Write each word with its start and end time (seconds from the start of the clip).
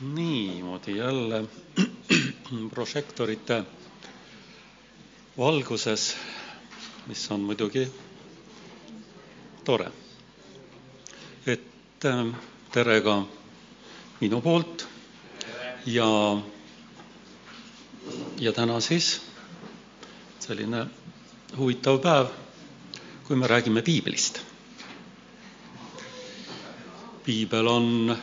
niimoodi 0.00 0.96
jälle 0.96 1.44
prožektorite 2.74 3.64
valguses, 5.38 6.16
mis 7.06 7.30
on 7.30 7.40
muidugi 7.40 7.92
tore. 9.64 9.90
et 11.46 12.04
äh, 12.04 12.34
tere 12.72 13.00
ka 13.00 13.26
minu 14.20 14.40
poolt 14.40 14.86
ja, 15.86 16.06
ja 18.38 18.52
täna 18.52 18.80
siis 18.80 19.20
selline 20.38 20.86
huvitav 21.56 21.98
päev, 22.02 22.26
kui 23.26 23.36
me 23.36 23.46
räägime 23.46 23.82
piiblist. 23.82 24.40
piibel 27.24 27.66
on 27.66 28.16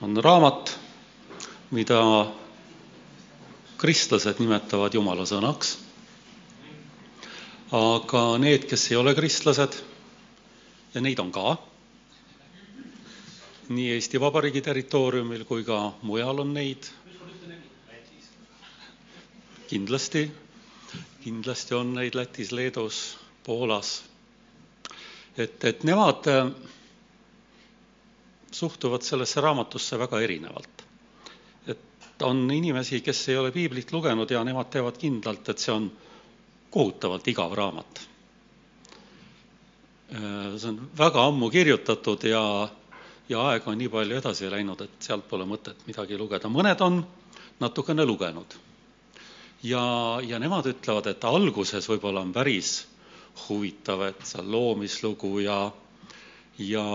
on 0.00 0.16
raamat, 0.22 0.78
mida 1.74 2.00
kristlased 3.78 4.38
nimetavad 4.42 4.94
Jumala 4.94 5.26
sõnaks. 5.26 5.76
aga 7.74 8.22
need, 8.40 8.64
kes 8.70 8.86
ei 8.90 8.96
ole 8.96 9.12
kristlased, 9.14 9.74
ja 10.94 11.00
neid 11.04 11.18
on 11.20 11.32
ka, 11.34 11.56
nii 13.68 13.90
Eesti 13.96 14.20
Vabariigi 14.20 14.62
territooriumil 14.64 15.44
kui 15.44 15.64
ka 15.64 15.92
mujal 16.02 16.40
on 16.40 16.54
neid. 16.54 16.88
kindlasti, 19.68 20.30
kindlasti 21.24 21.74
on 21.76 21.92
neid 21.94 22.14
Lätis, 22.16 22.52
Leedus, 22.52 23.18
Poolas. 23.44 24.02
et, 25.36 25.64
et 25.64 25.84
nemad 25.84 26.24
suhtuvad 28.58 29.02
sellesse 29.06 29.40
raamatusse 29.40 29.98
väga 29.98 30.20
erinevalt. 30.20 30.84
et 31.66 32.22
on 32.22 32.50
inimesi, 32.50 33.00
kes 33.00 33.28
ei 33.28 33.36
ole 33.36 33.50
piiblit 33.54 33.92
lugenud 33.92 34.30
ja 34.30 34.44
nemad 34.44 34.70
teavad 34.70 34.98
kindlalt, 34.98 35.48
et 35.48 35.58
see 35.58 35.72
on 35.74 35.90
kohutavalt 36.70 37.28
igav 37.28 37.54
raamat. 37.54 38.00
see 40.10 40.68
on 40.72 40.80
väga 40.98 41.26
ammu 41.28 41.50
kirjutatud 41.50 42.24
ja, 42.24 42.42
ja 43.28 43.42
aeg 43.50 43.68
on 43.68 43.78
nii 43.78 43.88
palju 43.92 44.16
edasi 44.18 44.50
läinud, 44.50 44.80
et 44.80 45.08
sealt 45.10 45.28
pole 45.28 45.46
mõtet 45.46 45.86
midagi 45.86 46.18
lugeda. 46.18 46.48
mõned 46.48 46.80
on 46.80 47.02
natukene 47.60 48.04
lugenud. 48.06 48.58
ja, 49.62 49.84
ja 50.22 50.38
nemad 50.38 50.66
ütlevad, 50.66 51.06
et 51.06 51.24
alguses 51.24 51.88
võib-olla 51.88 52.20
on 52.26 52.32
päris 52.32 52.86
huvitav, 53.46 54.02
et 54.08 54.26
seal 54.26 54.50
loomislugu 54.50 55.38
ja, 55.44 55.58
ja 56.58 56.86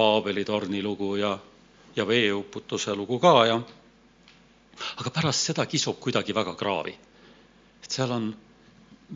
Paabeli 0.00 0.44
torni 0.48 0.80
lugu 0.82 1.14
ja, 1.20 1.34
ja 1.96 2.06
veeuputuse 2.08 2.94
lugu 2.96 3.18
ka 3.20 3.34
ja 3.46 3.58
aga 4.96 5.10
pärast 5.12 5.50
seda 5.50 5.66
kisub 5.68 5.98
kuidagi 6.00 6.32
väga 6.32 6.54
kraavi. 6.56 6.94
et 7.84 7.90
seal 7.90 8.10
on 8.16 8.30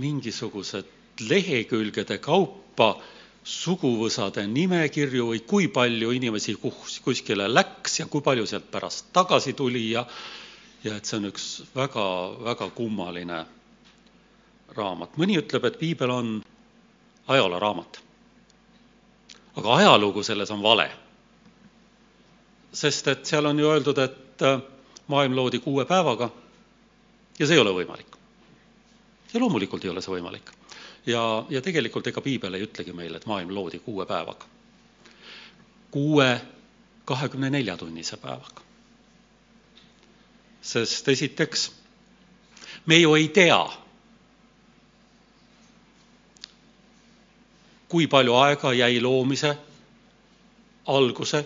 mingisugused 0.03 0.91
lehekülgede 1.31 2.19
kaupa 2.19 2.89
suguvõsade 3.45 4.45
nimekirju 4.51 5.27
või 5.33 5.41
kui 5.47 5.69
palju 5.69 6.11
inimesi 6.19 6.55
kus, 6.61 6.99
kuskile 7.05 7.49
läks 7.49 7.99
ja 8.01 8.07
kui 8.07 8.21
palju 8.29 8.47
sealt 8.47 8.71
pärast 8.71 9.13
tagasi 9.13 9.53
tuli 9.53 9.91
ja 9.91 10.05
ja 10.85 10.97
et 10.97 11.05
see 11.09 11.17
on 11.17 11.31
üks 11.33 11.45
väga-väga 11.77 12.71
kummaline 12.77 13.45
raamat. 14.77 15.17
mõni 15.17 15.39
ütleb, 15.41 15.65
et 15.65 15.79
piibel 15.79 16.11
on 16.11 16.35
ajalooraamat 17.29 18.05
aga 19.57 19.75
ajalugu 19.75 20.23
selles 20.23 20.51
on 20.51 20.63
vale. 20.63 20.91
sest 22.73 23.09
et 23.09 23.27
seal 23.27 23.47
on 23.47 23.59
ju 23.59 23.71
öeldud, 23.71 23.99
et 23.99 24.43
äh, 24.43 24.61
maailm 25.07 25.37
loodi 25.37 25.59
kuue 25.59 25.85
päevaga 25.85 26.31
ja 27.39 27.47
see 27.47 27.55
ei 27.55 27.61
ole 27.63 27.71
võimalik. 27.75 28.17
ja 29.35 29.41
loomulikult 29.41 29.85
ei 29.85 29.91
ole 29.91 30.03
see 30.03 30.15
võimalik. 30.15 30.51
ja, 31.07 31.23
ja 31.51 31.63
tegelikult 31.63 32.07
ega 32.07 32.21
piibel 32.21 32.55
ei 32.55 32.67
ütlegi 32.67 32.93
meile, 32.93 33.17
et 33.17 33.27
maailm 33.27 33.55
loodi 33.55 33.79
kuue 33.79 34.07
päevaga. 34.07 34.47
kuue 35.91 36.41
kahekümne 37.05 37.51
nelja 37.51 37.77
tunnise 37.77 38.17
päevaga. 38.17 38.63
sest 40.63 41.09
esiteks, 41.09 41.73
me 42.87 42.99
ju 42.99 43.15
ei 43.15 43.29
tea 43.29 43.84
kui 47.89 48.07
palju 48.07 48.35
aega 48.35 48.73
jäi 48.73 49.01
loomise 49.01 49.57
alguse 50.87 51.45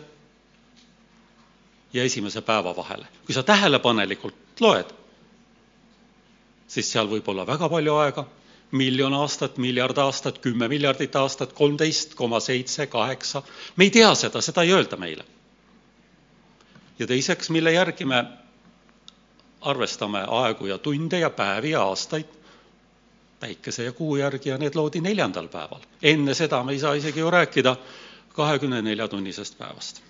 ja 1.93 2.05
esimese 2.05 2.43
päeva 2.43 2.77
vahele. 2.77 3.07
kui 3.27 3.35
sa 3.35 3.43
tähelepanelikult 3.43 4.61
loed, 4.61 4.91
siis 6.67 6.93
seal 6.93 7.09
võib 7.09 7.29
olla 7.29 7.47
väga 7.47 7.69
palju 7.69 7.95
aega, 7.95 8.27
miljon 8.71 9.15
aastat, 9.15 9.57
miljard 9.57 9.99
aastat, 9.99 10.39
kümme 10.45 10.69
miljardit 10.69 11.17
aastat, 11.17 11.53
kolmteist 11.53 12.15
koma 12.15 12.41
seitse, 12.41 12.87
kaheksa, 12.87 13.43
me 13.77 13.85
ei 13.85 13.91
tea 13.91 14.15
seda, 14.15 14.41
seda 14.41 14.63
ei 14.63 14.73
öelda 14.73 14.97
meile. 14.97 15.25
ja 16.99 17.07
teiseks, 17.07 17.51
mille 17.51 17.73
järgi 17.73 18.05
me 18.05 18.25
arvestame 19.61 20.25
aegu 20.29 20.67
ja 20.67 20.79
tunde 20.79 21.19
ja 21.19 21.31
päevi 21.31 21.71
ja 21.71 21.83
aastaid, 21.83 22.27
päikese 23.41 23.85
ja 23.85 23.93
kuu 23.93 24.17
järgi 24.17 24.49
ja 24.49 24.59
need 24.59 24.75
loodi 24.75 25.01
neljandal 25.01 25.49
päeval. 25.49 25.81
enne 26.03 26.35
seda 26.35 26.63
me 26.65 26.73
ei 26.73 26.79
saa 26.79 26.95
isegi 26.95 27.21
ju 27.21 27.31
rääkida 27.31 27.77
kahekümne 28.29 28.83
nelja 28.83 29.09
tunnisest 29.09 29.59
päevast. 29.59 30.03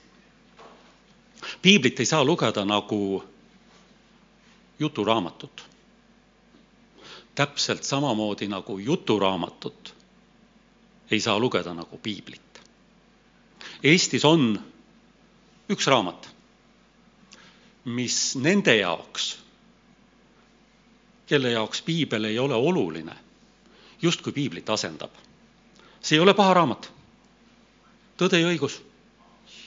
piiblit 1.63 2.01
ei 2.01 2.07
saa 2.07 2.25
lugeda 2.25 2.65
nagu 2.65 3.25
juturaamatut. 4.79 5.67
täpselt 7.35 7.85
samamoodi 7.85 8.49
nagu 8.49 8.79
juturaamatut 8.79 9.95
ei 11.11 11.21
saa 11.21 11.39
lugeda 11.39 11.75
nagu 11.75 11.99
piiblit. 11.99 12.61
Eestis 13.85 14.25
on 14.25 14.63
üks 15.71 15.87
raamat, 15.87 16.29
mis 17.85 18.37
nende 18.37 18.77
jaoks 18.77 19.39
kelle 21.29 21.51
jaoks 21.51 21.83
piibel 21.83 22.25
ei 22.25 22.39
ole 22.39 22.55
oluline, 22.55 23.17
justkui 24.03 24.33
piiblit 24.33 24.71
asendab. 24.71 25.11
see 26.01 26.17
ei 26.17 26.21
ole 26.21 26.35
paha 26.35 26.55
raamat. 26.55 26.91
tõde 28.17 28.41
ja 28.41 28.49
õigus. 28.49 28.81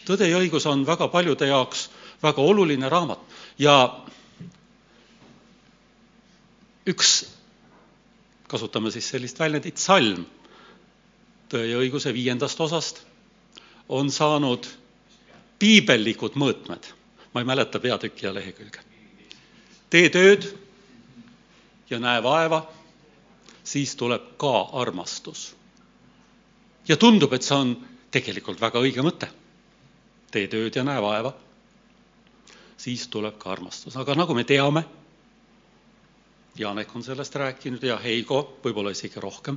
tõde 0.05 0.27
ja 0.27 0.38
õigus 0.38 0.66
on 0.66 0.85
väga 0.85 1.07
paljude 1.07 1.47
jaoks 1.47 1.89
väga 2.23 2.41
oluline 2.41 2.89
raamat 2.89 3.19
ja 3.59 4.03
üks, 6.88 7.25
kasutame 8.47 8.91
siis 8.91 9.09
sellist 9.09 9.39
väljendit, 9.39 9.78
salm 9.78 10.25
Tõe 11.51 11.66
ja 11.67 11.81
õiguse 11.83 12.13
viiendast 12.16 12.61
osast 12.63 13.01
on 13.91 14.07
saanud 14.07 14.69
piibellikud 15.59 16.38
mõõtmed. 16.39 16.85
ma 17.33 17.41
ei 17.41 17.45
mäleta 17.47 17.79
peatükki 17.79 18.25
ja 18.25 18.33
lehekülge. 18.33 18.79
tee 19.89 20.09
tööd 20.09 20.47
ja 21.91 22.00
näe 22.00 22.24
vaeva, 22.24 22.63
siis 23.63 23.96
tuleb 23.96 24.38
ka 24.38 24.69
armastus. 24.74 25.56
ja 26.88 26.97
tundub, 26.97 27.34
et 27.34 27.44
see 27.44 27.56
on 27.56 27.75
tegelikult 28.12 28.62
väga 28.62 28.79
õige 28.79 29.03
mõte. 29.06 29.28
tee 30.31 30.47
tööd 30.47 30.75
ja 30.75 30.84
näe 30.84 31.02
vaeva, 31.02 31.34
siis 32.78 33.07
tuleb 33.07 33.38
ka 33.38 33.52
armastus, 33.52 33.96
aga 33.97 34.16
nagu 34.16 34.34
me 34.34 34.44
teame, 34.44 34.85
Janek 36.57 36.96
on 36.96 37.03
sellest 37.03 37.35
rääkinud 37.35 37.84
ja 37.84 37.96
Heigo 37.97 38.58
võib-olla 38.63 38.91
isegi 38.91 39.19
rohkem, 39.23 39.56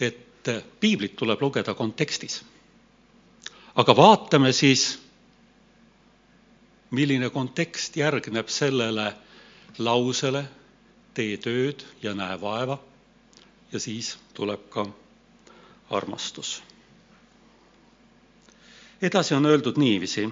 et 0.00 0.48
piiblit 0.80 1.14
tuleb 1.16 1.42
lugeda 1.42 1.74
kontekstis. 1.74 2.42
aga 3.76 3.96
vaatame 3.96 4.52
siis, 4.52 4.98
milline 6.90 7.30
kontekst 7.30 7.96
järgneb 7.96 8.48
sellele 8.48 9.12
lausele, 9.78 10.44
tee 11.14 11.36
tööd 11.36 11.84
ja 12.02 12.14
näe 12.14 12.40
vaeva 12.40 12.78
ja 13.72 13.80
siis 13.80 14.18
tuleb 14.34 14.60
ka 14.70 14.86
armastus. 15.90 16.62
edasi 19.02 19.34
on 19.34 19.46
öeldud 19.46 19.76
niiviisi. 19.76 20.30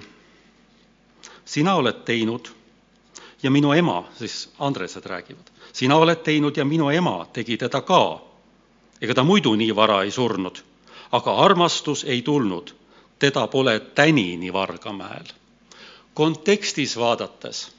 sina 1.45 1.75
oled 1.75 2.05
teinud 2.05 2.49
ja 3.43 3.51
minu 3.51 3.73
ema, 3.73 4.05
siis 4.19 4.51
Andresed 4.59 5.07
räägivad, 5.07 5.51
sina 5.73 5.97
oled 5.97 6.23
teinud 6.23 6.57
ja 6.57 6.65
minu 6.65 6.91
ema 6.91 7.27
tegi 7.33 7.57
teda 7.57 7.81
ka. 7.81 8.21
ega 9.01 9.15
ta 9.15 9.25
muidu 9.25 9.55
nii 9.55 9.77
vara 9.77 10.03
ei 10.03 10.11
surnud, 10.11 10.59
aga 11.13 11.37
armastus 11.37 12.05
ei 12.05 12.23
tulnud, 12.23 12.75
teda 13.19 13.47
pole 13.47 13.81
tänini 13.81 14.53
Vargamäel. 14.53 15.27
kontekstis 16.15 16.97
vaadates 16.97 17.78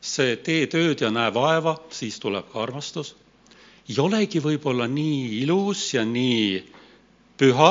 see 0.00 0.36
tee 0.40 0.66
tööd 0.72 1.02
ja 1.04 1.10
näe 1.12 1.32
vaeva, 1.34 1.76
siis 1.92 2.16
tuleb 2.20 2.48
ka 2.52 2.62
armastus, 2.64 3.14
ei 3.90 3.98
olegi 4.00 4.40
võib-olla 4.40 4.86
nii 4.88 5.42
ilus 5.42 5.90
ja 5.94 6.04
nii 6.06 6.60
püha, 7.40 7.70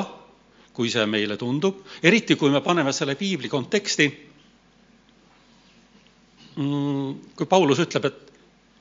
kui 0.74 0.90
see 0.92 1.06
meile 1.10 1.38
tundub, 1.40 1.82
eriti 2.04 2.36
kui 2.40 2.52
me 2.54 2.62
paneme 2.64 2.94
selle 2.96 3.16
piibli 3.20 3.50
konteksti. 3.52 4.08
Mm, 6.60 7.34
kui 7.36 7.48
Paulus 7.50 7.82
ütleb, 7.84 8.06
et 8.10 8.32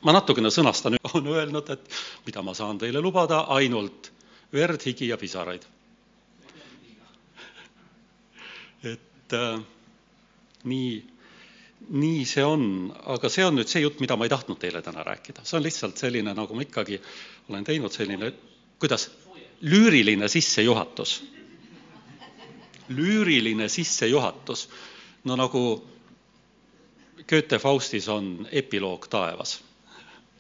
ma 0.06 0.14
natukene 0.14 0.50
sõnastan, 0.52 0.98
on 1.14 1.32
öelnud, 1.32 1.72
et 1.74 1.98
mida 2.26 2.44
ma 2.44 2.54
saan 2.54 2.78
teile 2.78 3.02
lubada, 3.02 3.44
ainult 3.54 4.12
verd, 4.54 4.82
higi 4.86 5.10
ja 5.10 5.18
pisaraid. 5.20 5.66
et 8.92 9.38
äh, 9.38 9.60
nii, 10.68 10.92
nii 11.88 12.25
see 12.26 12.44
on, 12.44 12.64
aga 13.06 13.30
see 13.32 13.44
on 13.46 13.56
nüüd 13.56 13.70
see 13.70 13.82
jutt, 13.82 14.00
mida 14.02 14.16
ma 14.16 14.26
ei 14.26 14.32
tahtnud 14.32 14.58
teile 14.60 14.82
täna 14.84 15.04
rääkida, 15.06 15.44
see 15.46 15.56
on 15.58 15.64
lihtsalt 15.64 16.00
selline, 16.00 16.34
nagu 16.36 16.56
ma 16.56 16.64
ikkagi 16.66 16.98
olen 17.48 17.64
teinud, 17.64 17.94
selline, 17.94 18.32
kuidas, 18.82 19.08
lüüriline 19.62 20.28
sissejuhatus. 20.28 21.22
lüüriline 22.88 23.69
sissejuhatus, 23.69 24.69
no 25.25 25.36
nagu 25.36 25.62
Goethe 27.28 27.58
Faustis 27.58 28.08
on 28.08 28.48
epiloog 28.52 29.08
taevas 29.08 29.58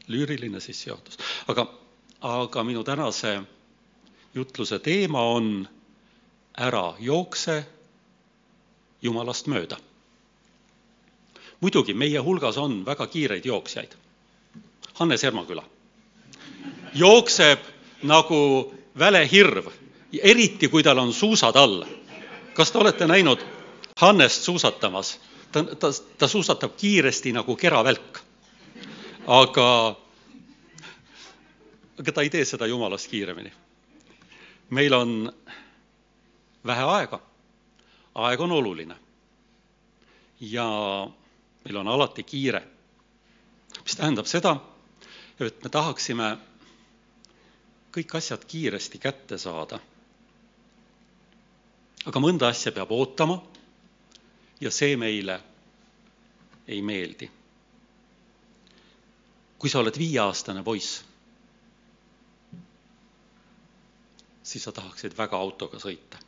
lüüriline 0.08 0.60
sissejuhatus. 0.60 1.18
aga, 1.48 1.66
aga 2.20 2.64
minu 2.64 2.84
tänase 2.84 3.42
jutluse 4.34 4.78
teema 4.78 5.22
on 5.22 5.68
ära 6.56 6.94
jookse 7.00 7.66
Jumalast 9.02 9.46
mööda. 9.46 9.76
Muidugi 11.60 11.94
meie 11.94 12.18
hulgas 12.18 12.58
on 12.58 12.84
väga 12.86 13.06
kiireid 13.06 13.44
jooksjaid. 13.44 13.94
Hannes 14.94 15.24
Ermaküla 15.24 15.64
jookseb 16.94 17.58
nagu 18.02 18.74
välehirv, 18.98 19.66
eriti 20.22 20.68
kui 20.68 20.82
tal 20.82 20.98
on 20.98 21.12
suusad 21.12 21.56
all. 21.56 21.84
kas 22.54 22.72
te 22.72 22.78
olete 22.78 23.06
näinud 23.06 23.44
Hannest 23.96 24.42
suusatamas? 24.42 25.20
ta, 25.52 25.64
ta, 25.64 25.92
ta 26.18 26.28
suusatab 26.28 26.76
kiiresti 26.76 27.32
nagu 27.32 27.56
keravälk 27.56 28.20
aga, 29.26 29.96
aga 31.98 32.12
ta 32.12 32.22
ei 32.22 32.30
tee 32.30 32.44
seda 32.44 32.66
jumalast 32.66 33.10
kiiremini. 33.10 33.52
meil 34.70 34.92
on 34.92 35.32
vähe 36.66 36.82
aega, 36.82 37.20
aeg 38.14 38.40
on 38.40 38.52
oluline. 38.52 38.96
ja 40.40 40.66
meil 41.68 41.76
on 41.82 41.88
alati 41.92 42.24
kiire, 42.24 42.62
mis 43.84 43.96
tähendab 43.96 44.26
seda, 44.26 44.54
et 45.38 45.62
me 45.62 45.68
tahaksime 45.70 46.28
kõik 47.92 48.14
asjad 48.16 48.44
kiiresti 48.48 48.98
kätte 48.98 49.38
saada. 49.38 49.78
aga 52.08 52.20
mõnda 52.24 52.48
asja 52.48 52.72
peab 52.72 52.90
ootama 52.96 53.42
ja 54.60 54.70
see 54.72 54.96
meile 54.96 55.40
ei 56.66 56.80
meeldi 56.82 57.28
kui 59.58 59.70
sa 59.70 59.80
oled 59.82 59.96
viieaastane 59.98 60.62
poiss, 60.62 61.00
siis 64.46 64.64
sa 64.64 64.72
tahaksid 64.72 65.16
väga 65.18 65.36
autoga 65.36 65.80
sõita. 65.82 66.18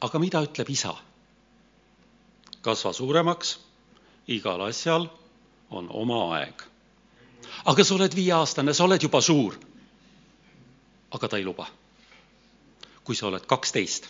aga 0.00 0.18
mida 0.20 0.42
ütleb 0.44 0.70
isa? 0.70 0.92
kasva 2.66 2.92
suuremaks, 2.92 3.54
igal 4.28 4.60
asjal 4.68 5.08
on 5.70 5.88
oma 5.90 6.20
aeg. 6.36 6.62
aga 7.64 7.84
sa 7.84 7.94
oled 7.94 8.14
viieaastane, 8.14 8.74
sa 8.74 8.84
oled 8.84 9.02
juba 9.02 9.20
suur. 9.20 9.58
aga 11.10 11.28
ta 11.28 11.36
ei 11.36 11.44
luba. 11.44 11.66
kui 13.04 13.14
sa 13.16 13.26
oled 13.26 13.46
kaksteist, 13.46 14.08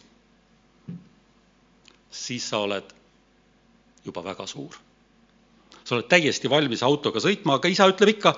siis 2.10 2.48
sa 2.48 2.58
oled 2.58 2.94
juba 4.04 4.24
väga 4.24 4.46
suur 4.46 4.86
sa 5.86 5.94
oled 5.94 6.08
täiesti 6.10 6.50
valmis 6.50 6.82
autoga 6.82 7.22
sõitma, 7.22 7.60
aga 7.60 7.70
isa 7.70 7.86
ütleb 7.86 8.16
ikka, 8.16 8.32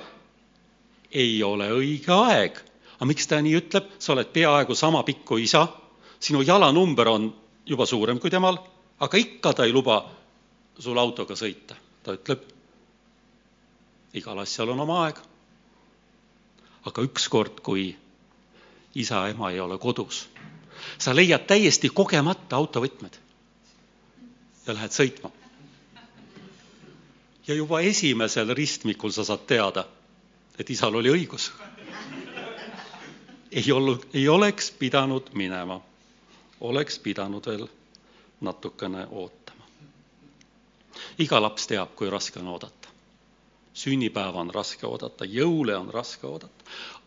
ei 1.17 1.41
ole 1.43 1.71
õige 1.73 2.13
aeg. 2.13 2.59
aga 2.99 3.07
miks 3.09 3.29
ta 3.31 3.39
nii 3.41 3.55
ütleb, 3.57 3.87
sa 3.99 4.13
oled 4.13 4.29
peaaegu 4.35 4.75
sama 4.75 5.01
pikk 5.07 5.25
kui 5.25 5.47
isa, 5.47 5.65
sinu 6.21 6.43
jalanumber 6.43 7.09
on 7.09 7.29
juba 7.67 7.87
suurem 7.87 8.19
kui 8.19 8.31
temal, 8.31 8.59
aga 9.01 9.21
ikka 9.23 9.53
ta 9.55 9.65
ei 9.65 9.73
luba 9.73 10.03
sul 10.79 10.99
autoga 10.99 11.35
sõita. 11.35 11.77
ta 12.03 12.15
ütleb, 12.15 12.45
igal 14.15 14.39
asjal 14.39 14.71
on 14.73 14.81
oma 14.81 15.03
aeg. 15.05 15.19
aga 16.87 17.03
ükskord, 17.03 17.61
kui 17.61 17.97
isa-ema 18.95 19.51
ei 19.51 19.61
ole 19.61 19.79
kodus, 19.79 20.29
sa 20.99 21.15
leiad 21.15 21.47
täiesti 21.47 21.89
kogemata 21.89 22.57
autovõtmed 22.57 23.19
ja 24.67 24.75
lähed 24.75 24.93
sõitma 24.93 25.31
ja 27.49 27.55
juba 27.55 27.81
esimesel 27.81 28.55
ristmikul 28.55 29.11
sa 29.11 29.25
saad 29.25 29.47
teada, 29.49 29.85
et 30.59 30.71
isal 30.71 30.95
oli 30.95 31.11
õigus. 31.11 31.51
ei 33.53 33.73
olnud, 33.73 34.05
ei 34.15 34.29
oleks 34.29 34.71
pidanud 34.71 35.31
minema, 35.33 35.81
oleks 36.61 36.99
pidanud 36.99 37.47
veel 37.47 37.67
natukene 38.41 39.07
ootama. 39.11 39.48
Iga 41.19 41.41
laps 41.43 41.67
teab, 41.67 41.95
kui 41.97 42.11
raske 42.11 42.41
on 42.41 42.49
oodata. 42.55 42.89
sünnipäeva 43.79 44.41
on 44.41 44.51
raske 44.51 44.87
oodata, 44.87 45.25
jõule 45.25 45.77
on 45.77 45.91
raske 45.95 46.27
oodata, 46.27 46.65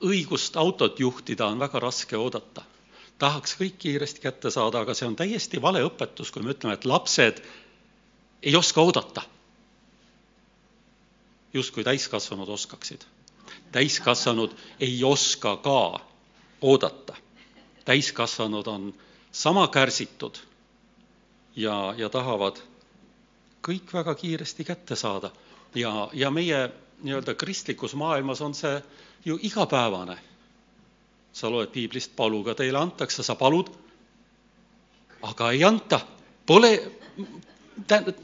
õigust 0.07 0.55
autot 0.55 0.99
juhtida 0.99 1.47
on 1.47 1.59
väga 1.59 1.79
raske 1.79 2.17
oodata. 2.17 2.63
tahaks 3.19 3.55
kõik 3.59 3.77
kiiresti 3.77 4.21
kätte 4.21 4.51
saada, 4.51 4.79
aga 4.79 4.93
see 4.93 5.07
on 5.07 5.15
täiesti 5.15 5.61
vale 5.61 5.83
õpetus, 5.83 6.31
kui 6.31 6.41
me 6.43 6.51
ütleme, 6.51 6.73
et 6.73 6.85
lapsed 6.85 7.43
ei 8.41 8.55
oska 8.55 8.81
oodata 8.81 9.21
justkui 11.53 11.83
täiskasvanud 11.83 12.49
oskaksid. 12.49 13.01
täiskasvanud 13.71 14.51
ei 14.79 15.03
oska 15.03 15.57
ka 15.57 15.99
oodata. 16.61 17.15
täiskasvanud 17.85 18.67
on 18.67 18.93
sama 19.31 19.67
kärsitud 19.67 20.37
ja, 21.55 21.93
ja 21.97 22.09
tahavad 22.09 22.70
kõik 23.65 23.93
väga 23.93 24.15
kiiresti 24.15 24.63
kätte 24.63 24.95
saada. 24.95 25.31
ja, 25.75 26.09
ja 26.13 26.31
meie 26.31 26.69
nii-öelda 27.03 27.33
kristlikus 27.35 27.95
maailmas 27.95 28.41
on 28.41 28.53
see 28.53 28.81
ju 29.25 29.39
igapäevane. 29.41 30.17
sa 31.33 31.51
loed 31.51 31.67
piiblist, 31.71 32.15
paluga 32.15 32.55
teile 32.55 32.77
antakse, 32.77 33.23
sa 33.23 33.35
palud, 33.35 33.69
aga 35.21 35.51
ei 35.51 35.63
anta. 35.63 35.99
Pole, 36.45 36.91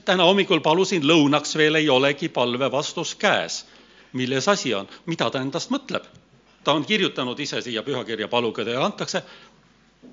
täna 0.06 0.24
hommikul 0.24 0.60
palusin 0.60 1.04
lõunaks, 1.08 1.56
veel 1.58 1.76
ei 1.76 1.90
olegi 1.90 2.30
palve 2.30 2.72
vastus 2.72 3.16
käes. 3.16 3.66
milles 4.14 4.48
asi 4.48 4.74
on, 4.74 4.88
mida 5.06 5.30
ta 5.30 5.42
endast 5.42 5.70
mõtleb? 5.72 6.04
ta 6.64 6.74
on 6.74 6.86
kirjutanud 6.86 7.40
ise 7.40 7.62
siia 7.62 7.84
pühakirja, 7.84 8.28
paluge 8.28 8.66
teile 8.66 8.84
antakse 8.84 9.22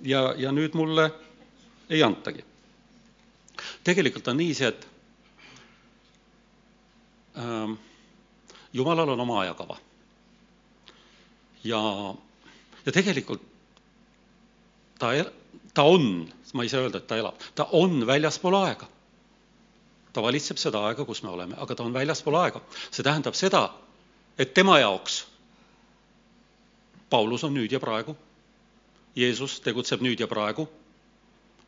ja, 0.03 0.35
ja 0.39 0.53
nüüd 0.53 0.75
mulle 0.75 1.11
ei 1.91 2.03
antagi. 2.03 2.45
tegelikult 3.85 4.29
on 4.29 4.37
niiviisi, 4.37 4.65
et 4.65 4.87
jumalal 8.73 9.09
on 9.09 9.21
oma 9.21 9.41
ajakava. 9.41 9.77
ja, 11.65 11.81
ja 12.87 12.93
tegelikult 12.93 13.43
ta, 14.99 15.13
ta 15.75 15.83
on, 15.83 16.29
ma 16.53 16.63
ei 16.63 16.69
saa 16.69 16.81
öelda, 16.87 16.99
et 16.99 17.07
ta 17.07 17.17
elab, 17.17 17.41
ta 17.55 17.69
on 17.73 18.07
väljaspool 18.07 18.55
aega 18.63 18.89
ta 20.15 20.23
valitseb 20.23 20.61
seda 20.63 20.85
aega, 20.89 21.05
kus 21.05 21.23
me 21.27 21.33
oleme, 21.35 21.57
aga 21.59 21.75
ta 21.75 21.83
on 21.83 21.95
väljaspool 21.95 22.37
aega. 22.39 22.61
see 22.91 23.03
tähendab 23.03 23.35
seda, 23.35 23.65
et 24.39 24.55
tema 24.55 24.79
jaoks 24.79 25.25
Paulus 27.11 27.45
on 27.45 27.55
nüüd 27.55 27.73
ja 27.73 27.81
praegu, 27.83 28.17
Jeesus 29.17 29.61
tegutseb 29.63 30.03
nüüd 30.03 30.21
ja 30.21 30.27
praegu, 30.31 30.69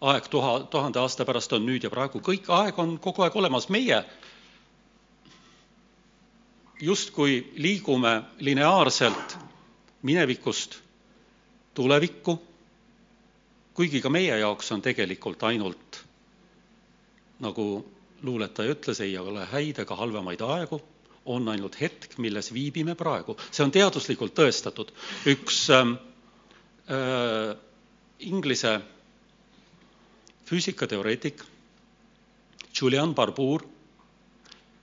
aeg 0.00 0.30
tuha, 0.30 0.54
tuhande 0.70 0.98
aasta 0.98 1.24
pärast 1.24 1.52
on 1.52 1.66
nüüd 1.66 1.84
ja 1.86 1.90
praegu, 1.90 2.22
kõik 2.22 2.48
aeg 2.50 2.78
on 2.82 2.96
kogu 3.02 3.22
aeg 3.26 3.36
olemas, 3.36 3.68
meie 3.68 4.00
justkui 6.80 7.52
liigume 7.56 8.22
lineaarselt 8.38 9.38
minevikust 10.02 10.78
tulevikku, 11.74 12.36
kuigi 13.74 14.00
ka 14.00 14.10
meie 14.10 14.38
jaoks 14.38 14.72
on 14.72 14.82
tegelikult 14.82 15.42
ainult 15.42 16.02
nagu 17.40 17.66
luuletaja 18.22 18.72
ütles, 18.72 19.00
ei 19.04 19.16
ole 19.18 19.44
häid 19.50 19.78
ega 19.82 19.96
halvemaid 19.96 20.40
aegu, 20.40 20.80
on 21.26 21.48
ainult 21.52 21.76
hetk, 21.80 22.16
milles 22.22 22.52
viibime 22.54 22.94
praegu. 22.94 23.36
see 23.50 23.64
on 23.64 23.72
teaduslikult 23.72 24.34
tõestatud. 24.34 24.92
üks 25.26 25.70
ähm, 25.70 25.96
äh, 26.88 27.56
Inglise 28.18 28.80
füüsikateoreetik 30.48 31.42
Julian 32.80 33.14
Barbour 33.14 33.66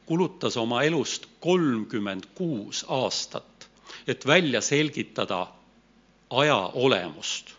kulutas 0.05 0.57
oma 0.57 0.83
elust 0.83 1.25
kolmkümmend 1.39 2.23
kuus 2.35 2.85
aastat, 2.87 3.69
et 4.07 4.27
välja 4.27 4.61
selgitada 4.61 5.47
aja 6.29 6.57
olemust. 6.73 7.53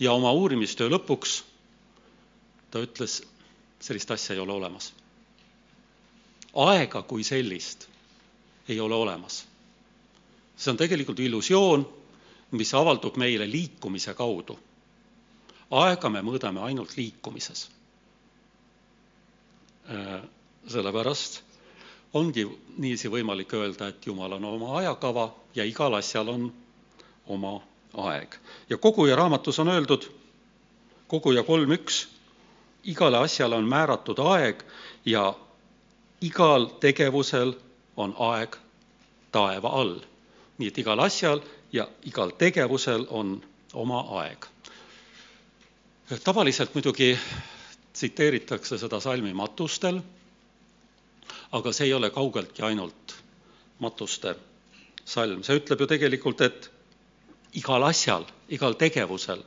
ja 0.00 0.12
oma 0.12 0.32
uurimistöö 0.32 0.88
lõpuks 0.90 1.42
ta 2.70 2.80
ütles, 2.82 3.22
sellist 3.80 4.10
asja 4.10 4.34
ei 4.34 4.40
ole 4.40 4.52
olemas. 4.52 4.92
aega 6.54 7.02
kui 7.02 7.24
sellist 7.24 7.88
ei 8.68 8.80
ole 8.80 8.94
olemas. 8.94 9.46
see 10.56 10.70
on 10.70 10.76
tegelikult 10.76 11.20
illusioon, 11.20 11.88
mis 12.50 12.74
avaldub 12.74 13.16
meile 13.16 13.50
liikumise 13.50 14.14
kaudu. 14.14 14.58
aega 15.70 16.10
me 16.10 16.22
mõõdame 16.22 16.60
ainult 16.60 16.96
liikumises. 16.96 17.68
Sellepärast 20.68 21.42
ongi 22.14 22.44
niiviisi 22.78 23.10
võimalik 23.10 23.52
öelda, 23.54 23.88
et 23.92 24.06
Jumal 24.06 24.32
on 24.38 24.44
oma 24.44 24.76
ajakava 24.78 25.28
ja 25.54 25.64
igal 25.64 25.94
asjal 25.98 26.28
on 26.28 26.52
oma 27.26 27.60
aeg. 27.94 28.34
ja 28.70 28.76
koguja 28.78 29.16
raamatus 29.16 29.58
on 29.58 29.68
öeldud, 29.68 30.06
koguja 31.08 31.42
kolm 31.42 31.72
üks, 31.72 32.06
igale 32.84 33.18
asjale 33.18 33.56
on 33.56 33.68
määratud 33.68 34.18
aeg 34.18 34.62
ja 35.04 35.34
igal 36.20 36.66
tegevusel 36.80 37.54
on 37.96 38.14
aeg 38.18 38.56
taeva 39.32 39.68
all. 39.68 40.00
nii 40.58 40.68
et 40.70 40.78
igal 40.78 40.98
asjal 41.02 41.40
ja 41.72 41.88
igal 42.06 42.30
tegevusel 42.38 43.06
on 43.10 43.42
oma 43.74 44.00
aeg. 44.22 44.46
tavaliselt 46.24 46.74
muidugi 46.74 47.18
tsiteeritakse 47.92 48.78
seda 48.78 49.00
salmi 49.00 49.32
matustel, 49.34 50.00
aga 51.54 51.72
see 51.72 51.86
ei 51.86 51.94
ole 51.94 52.10
kaugeltki 52.10 52.64
ainult 52.66 53.14
matuste 53.82 54.34
salm, 55.04 55.42
see 55.46 55.58
ütleb 55.60 55.84
ju 55.84 55.86
tegelikult, 55.90 56.40
et 56.46 56.70
igal 57.60 57.84
asjal, 57.86 58.26
igal 58.48 58.74
tegevusel 58.80 59.42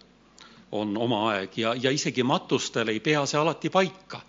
on 0.72 0.96
oma 1.00 1.22
aeg 1.32 1.58
ja, 1.60 1.74
ja 1.76 1.92
isegi 1.92 2.24
matustel 2.28 2.92
ei 2.92 3.00
pea 3.04 3.26
see 3.28 3.40
alati 3.40 3.70
paika. 3.70 4.22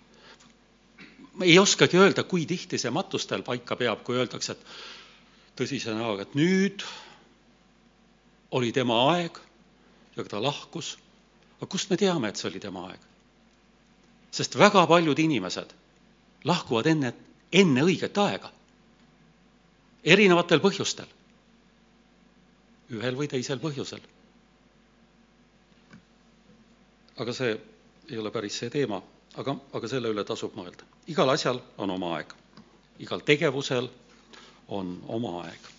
ei 1.43 1.59
oskagi 1.59 1.97
öelda, 1.97 2.23
kui 2.23 2.45
tihti 2.45 2.77
see 2.77 2.91
matustel 2.91 3.43
paika 3.47 3.75
peab, 3.79 4.03
kui 4.03 4.17
öeldakse, 4.19 4.55
et 4.57 5.59
tõsise 5.59 5.95
näoga, 5.95 6.23
et 6.27 6.35
nüüd 6.35 6.83
oli 8.51 8.71
tema 8.75 8.97
aeg 9.13 9.39
ja 10.17 10.23
ta 10.23 10.41
lahkus. 10.43 10.97
aga 11.57 11.67
kust 11.67 11.89
me 11.89 11.97
teame, 11.97 12.29
et 12.29 12.35
see 12.35 12.49
oli 12.51 12.59
tema 12.59 12.87
aeg? 12.89 12.99
sest 14.31 14.55
väga 14.59 14.85
paljud 14.87 15.19
inimesed 15.19 15.73
lahkuvad 16.45 16.87
enne, 16.87 17.13
enne 17.51 17.83
õiget 17.83 18.17
aega. 18.17 18.51
erinevatel 20.03 20.59
põhjustel 20.63 21.07
ühel 22.97 23.15
või 23.17 23.27
teisel 23.29 23.59
põhjusel. 23.61 24.01
aga 27.19 27.33
see 27.35 27.55
ei 28.09 28.17
ole 28.17 28.31
päris 28.31 28.55
see 28.61 28.69
teema, 28.73 29.01
aga, 29.37 29.53
aga 29.75 29.87
selle 29.91 30.09
üle 30.13 30.23
tasub 30.25 30.55
mõelda. 30.55 30.85
igal 31.07 31.29
asjal 31.29 31.59
on 31.77 31.89
oma 31.89 32.13
aeg, 32.17 32.33
igal 32.99 33.21
tegevusel 33.21 33.89
on 34.67 34.95
oma 35.07 35.33
aeg. 35.43 35.69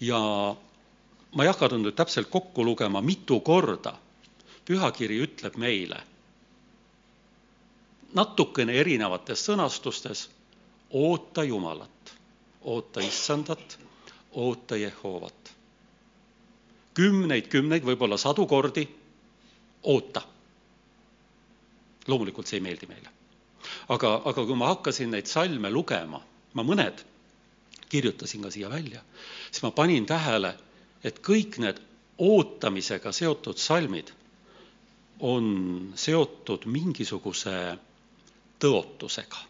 ja 0.00 0.18
ma 1.32 1.44
ei 1.44 1.48
hakanud 1.52 1.80
nüüd 1.86 1.96
täpselt 1.96 2.28
kokku 2.30 2.64
lugema, 2.64 3.00
mitu 3.00 3.40
korda 3.40 3.94
pühakiri 4.64 5.20
ütleb 5.24 5.56
meile 5.56 6.02
natukene 8.14 8.74
erinevates 8.76 9.40
sõnastustes, 9.48 10.26
oota 10.92 11.44
Jumalat, 11.44 12.14
oota 12.62 13.00
Issandat, 13.00 13.78
oota 14.32 14.76
Jehoovat 14.76 15.42
kümneid, 16.94 17.48
kümneid, 17.52 17.84
võib-olla 17.86 18.18
sadu 18.20 18.46
kordi, 18.46 18.86
oota. 19.82 20.22
loomulikult 22.10 22.50
see 22.50 22.58
ei 22.58 22.64
meeldi 22.64 22.88
meile. 22.90 23.10
aga, 23.94 24.10
aga 24.24 24.44
kui 24.46 24.56
ma 24.58 24.72
hakkasin 24.72 25.12
neid 25.14 25.30
salme 25.30 25.70
lugema, 25.70 26.20
ma 26.54 26.62
mõned 26.66 27.04
kirjutasin 27.88 28.42
ka 28.42 28.50
siia 28.50 28.70
välja, 28.70 29.02
siis 29.50 29.62
ma 29.62 29.70
panin 29.70 30.06
tähele, 30.06 30.54
et 31.04 31.20
kõik 31.22 31.58
need 31.62 31.78
ootamisega 32.18 33.12
seotud 33.12 33.58
salmid 33.58 34.10
on 35.20 35.92
seotud 35.94 36.66
mingisuguse 36.66 37.54
tõotusega. 38.58 39.46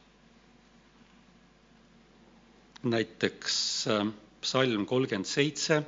Näiteks 2.83 3.57
äh, 3.87 4.07
psalm 4.43 4.87
kolmkümmend 4.87 5.29
seitse, 5.29 5.83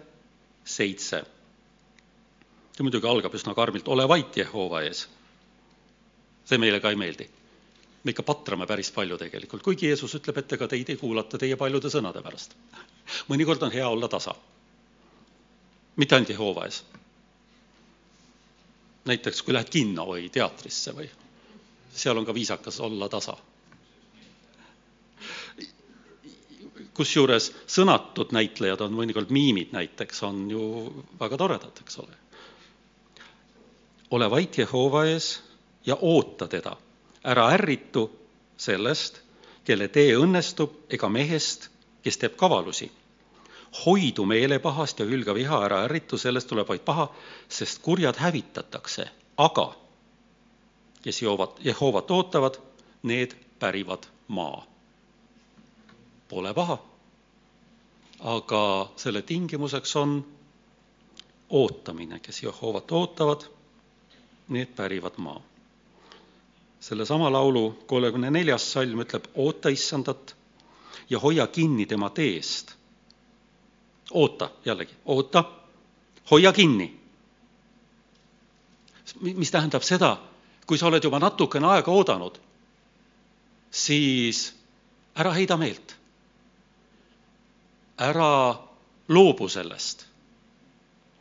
seitse 0.64 1.24
see 2.74 2.82
muidugi 2.82 3.06
algab 3.06 3.34
üsna 3.38 3.54
karmilt, 3.54 3.88
ole 3.88 4.06
vait 4.10 4.36
Jehova 4.36 4.82
ees. 4.82 5.06
see 6.44 6.58
meile 6.58 6.80
ka 6.80 6.90
ei 6.90 6.96
meeldi. 6.96 7.28
me 8.04 8.10
ikka 8.10 8.22
patrame 8.22 8.66
päris 8.66 8.90
palju 8.92 9.18
tegelikult, 9.18 9.62
kuigi 9.62 9.86
Jeesus 9.88 10.14
ütleb, 10.18 10.38
et 10.38 10.52
ega 10.52 10.68
teid 10.68 10.90
ei 10.90 10.96
kuulata 11.00 11.38
teie 11.38 11.56
paljude 11.56 11.88
sõnade 11.90 12.22
pärast. 12.22 12.56
mõnikord 13.30 13.62
on 13.62 13.72
hea 13.72 13.88
olla 13.88 14.08
tasa. 14.08 14.34
mitte 15.96 16.14
ainult 16.14 16.34
Jehova 16.34 16.66
ees. 16.66 16.82
näiteks 19.04 19.42
kui 19.42 19.54
lähed 19.54 19.70
kinno 19.70 20.06
või 20.10 20.28
teatrisse 20.30 20.92
või, 20.92 21.08
seal 21.94 22.18
on 22.18 22.26
ka 22.26 22.34
viisakas 22.34 22.80
olla 22.80 23.08
tasa 23.08 23.36
kusjuures 26.94 27.50
sõnatud 27.66 28.32
näitlejad 28.32 28.80
on 28.86 28.94
mõnikord 28.94 29.32
miimid 29.34 29.72
näiteks, 29.74 30.22
on 30.22 30.44
ju 30.50 30.66
väga 31.20 31.36
toredad, 31.40 31.82
eks 31.82 31.98
ole 31.98 32.24
ole 34.14 34.30
vait 34.30 34.58
Jehova 34.58 35.04
ees 35.04 35.42
ja 35.86 35.96
oota 36.00 36.48
teda. 36.48 36.76
ära 37.24 37.46
ärritu 37.56 38.10
sellest, 38.56 39.20
kelle 39.64 39.88
tee 39.88 40.12
õnnestub, 40.20 40.74
ega 40.92 41.08
mehest, 41.08 41.70
kes 42.02 42.18
teeb 42.20 42.36
kavalusi. 42.36 42.90
hoidu 43.86 44.24
meelepahast 44.24 45.00
ja 45.00 45.06
hülga 45.06 45.34
viha, 45.34 45.64
ära 45.64 45.80
ärritu, 45.84 46.18
sellest 46.18 46.48
tuleb 46.48 46.68
vaid 46.68 46.84
paha, 46.84 47.08
sest 47.48 47.82
kurjad 47.82 48.16
hävitatakse, 48.16 49.08
aga 49.36 49.74
kes 51.02 51.22
joovad, 51.22 51.58
Jehovat 51.64 52.10
ootavad, 52.10 52.60
need 53.02 53.34
pärivad 53.58 54.06
maa. 54.28 54.66
Pole 56.28 56.54
paha. 56.54 56.78
aga 58.20 58.90
selle 58.96 59.22
tingimuseks 59.22 59.96
on 59.96 60.24
ootamine, 61.50 62.20
kes 62.20 62.42
Jehovat 62.42 62.92
ootavad 62.92 63.44
need 64.48 64.66
pärivad 64.76 65.12
maa. 65.16 65.42
sellesama 66.80 67.32
laulu 67.32 67.84
kolmekümne 67.86 68.30
neljas 68.30 68.72
salm 68.72 69.00
ütleb, 69.00 69.24
oota 69.34 69.68
issandat 69.68 70.36
ja 71.10 71.18
hoia 71.18 71.46
kinni 71.46 71.86
tema 71.86 72.10
teest. 72.10 72.74
oota, 74.10 74.50
jällegi, 74.64 74.94
oota, 75.04 75.44
hoia 76.30 76.52
kinni. 76.52 77.00
mis 79.20 79.50
tähendab 79.50 79.82
seda, 79.82 80.16
kui 80.66 80.78
sa 80.78 80.86
oled 80.86 81.04
juba 81.04 81.18
natukene 81.18 81.66
aega 81.66 81.92
oodanud, 81.92 82.38
siis 83.70 84.54
ära 85.14 85.32
heida 85.32 85.56
meelt. 85.56 85.96
Ära 87.98 88.58
loobu 89.08 89.48
sellest. 89.48 90.06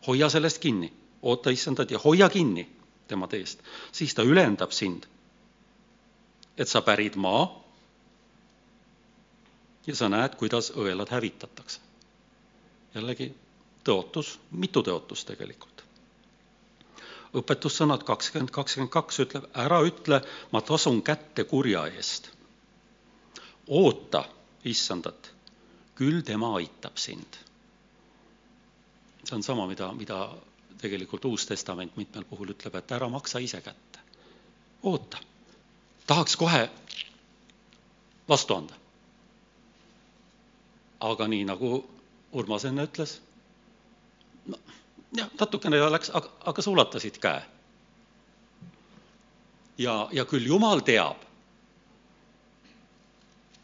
hoia 0.08 0.30
sellest 0.30 0.60
kinni, 0.60 0.94
oota 1.22 1.50
issandat 1.50 1.92
ja 1.92 2.00
hoia 2.00 2.30
kinni 2.30 2.70
tema 3.08 3.28
teest, 3.28 3.60
siis 3.92 4.16
ta 4.16 4.24
ülendab 4.24 4.72
sind, 4.72 5.06
et 6.58 6.68
sa 6.68 6.82
pärid 6.82 7.16
maa 7.16 7.64
ja 9.88 9.96
sa 9.96 10.10
näed, 10.10 10.36
kuidas 10.36 10.72
õelad 10.76 11.10
hävitatakse. 11.12 11.80
jällegi 12.96 13.34
tõotus, 13.84 14.40
mitu 14.52 14.84
tõotust 14.84 15.28
tegelikult. 15.28 15.84
õpetussõnad 17.34 18.04
kakskümmend, 18.06 18.52
kakskümmend 18.52 18.92
kaks 18.92 19.20
ütleb, 19.20 19.46
ära 19.54 19.82
ütle, 19.82 20.22
ma 20.52 20.62
tasun 20.62 21.02
kätte 21.02 21.44
kurja 21.44 21.88
eest. 21.88 22.30
oota 23.68 24.26
issandat, 24.64 25.33
küll 25.96 26.22
tema 26.26 26.56
aitab 26.58 26.98
sind. 26.98 27.40
see 29.24 29.36
on 29.36 29.44
sama, 29.44 29.68
mida, 29.68 29.92
mida 29.94 30.36
tegelikult 30.82 31.26
Uus 31.26 31.46
Testament 31.46 31.96
mitmel 31.98 32.26
puhul 32.28 32.52
ütleb, 32.52 32.76
et 32.76 32.92
ära 32.92 33.10
maksa 33.10 33.40
ise 33.40 33.62
kätte. 33.62 34.00
oota, 34.84 35.18
tahaks 36.08 36.36
kohe 36.36 36.70
vastu 38.30 38.56
anda. 38.56 38.74
aga 41.00 41.28
nii, 41.28 41.46
nagu 41.46 41.84
Urmas 42.34 42.66
enne 42.66 42.88
ütles, 42.88 43.20
no 44.48 44.58
jah, 45.14 45.30
natukene 45.40 45.78
läks, 45.92 46.10
aga, 46.10 46.32
aga 46.50 46.62
sa 46.62 46.72
ulatasid 46.72 47.20
käe. 47.22 47.44
ja, 49.78 50.08
ja 50.12 50.26
küll 50.26 50.48
Jumal 50.48 50.82
teab, 50.82 51.22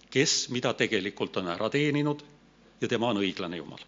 kes 0.09 0.49
mida 0.49 0.73
tegelikult 0.73 1.37
on 1.37 1.47
ära 1.47 1.69
teeninud 1.69 2.23
ja 2.81 2.87
tema 2.87 3.09
on 3.13 3.21
õiglane 3.21 3.57
Jumal 3.57 3.85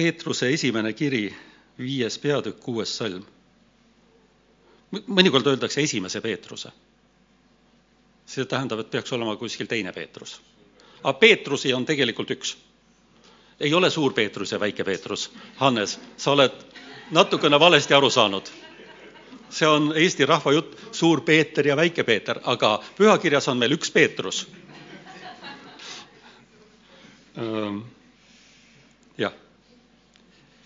Peetruse 0.00 0.48
esimene 0.54 0.92
kiri, 0.96 1.26
viies 1.78 2.14
peatükk, 2.22 2.60
kuues 2.64 2.92
salm. 2.96 3.24
mõnikord 5.16 5.46
öeldakse 5.46 5.82
esimese 5.84 6.20
Peetruse. 6.24 6.70
see 8.30 8.44
tähendab, 8.46 8.78
et 8.80 8.90
peaks 8.90 9.12
olema 9.12 9.34
kuskil 9.36 9.66
teine 9.66 9.92
Peetrus. 9.92 10.40
aga 11.02 11.12
Peetrusi 11.18 11.72
on 11.74 11.84
tegelikult 11.86 12.30
üks. 12.30 12.56
ei 13.60 13.74
ole 13.74 13.90
suur 13.90 14.12
Peetrus 14.12 14.52
ja 14.52 14.60
väike 14.60 14.84
Peetrus. 14.84 15.30
Hannes, 15.56 15.98
sa 16.16 16.30
oled 16.32 16.52
natukene 17.10 17.60
valesti 17.60 17.94
aru 17.94 18.10
saanud. 18.10 18.48
See 19.50 19.66
on 19.68 19.92
Eesti 19.96 20.26
rahva 20.26 20.52
jutt, 20.52 20.76
suur 20.92 21.20
Peeter 21.20 21.66
ja 21.66 21.76
väike 21.76 22.04
Peeter, 22.04 22.40
aga 22.44 22.78
pühakirjas 22.98 23.48
on 23.48 23.58
meil 23.58 23.74
üks 23.76 23.90
Peetrus 23.90 24.46
jah, 29.18 29.32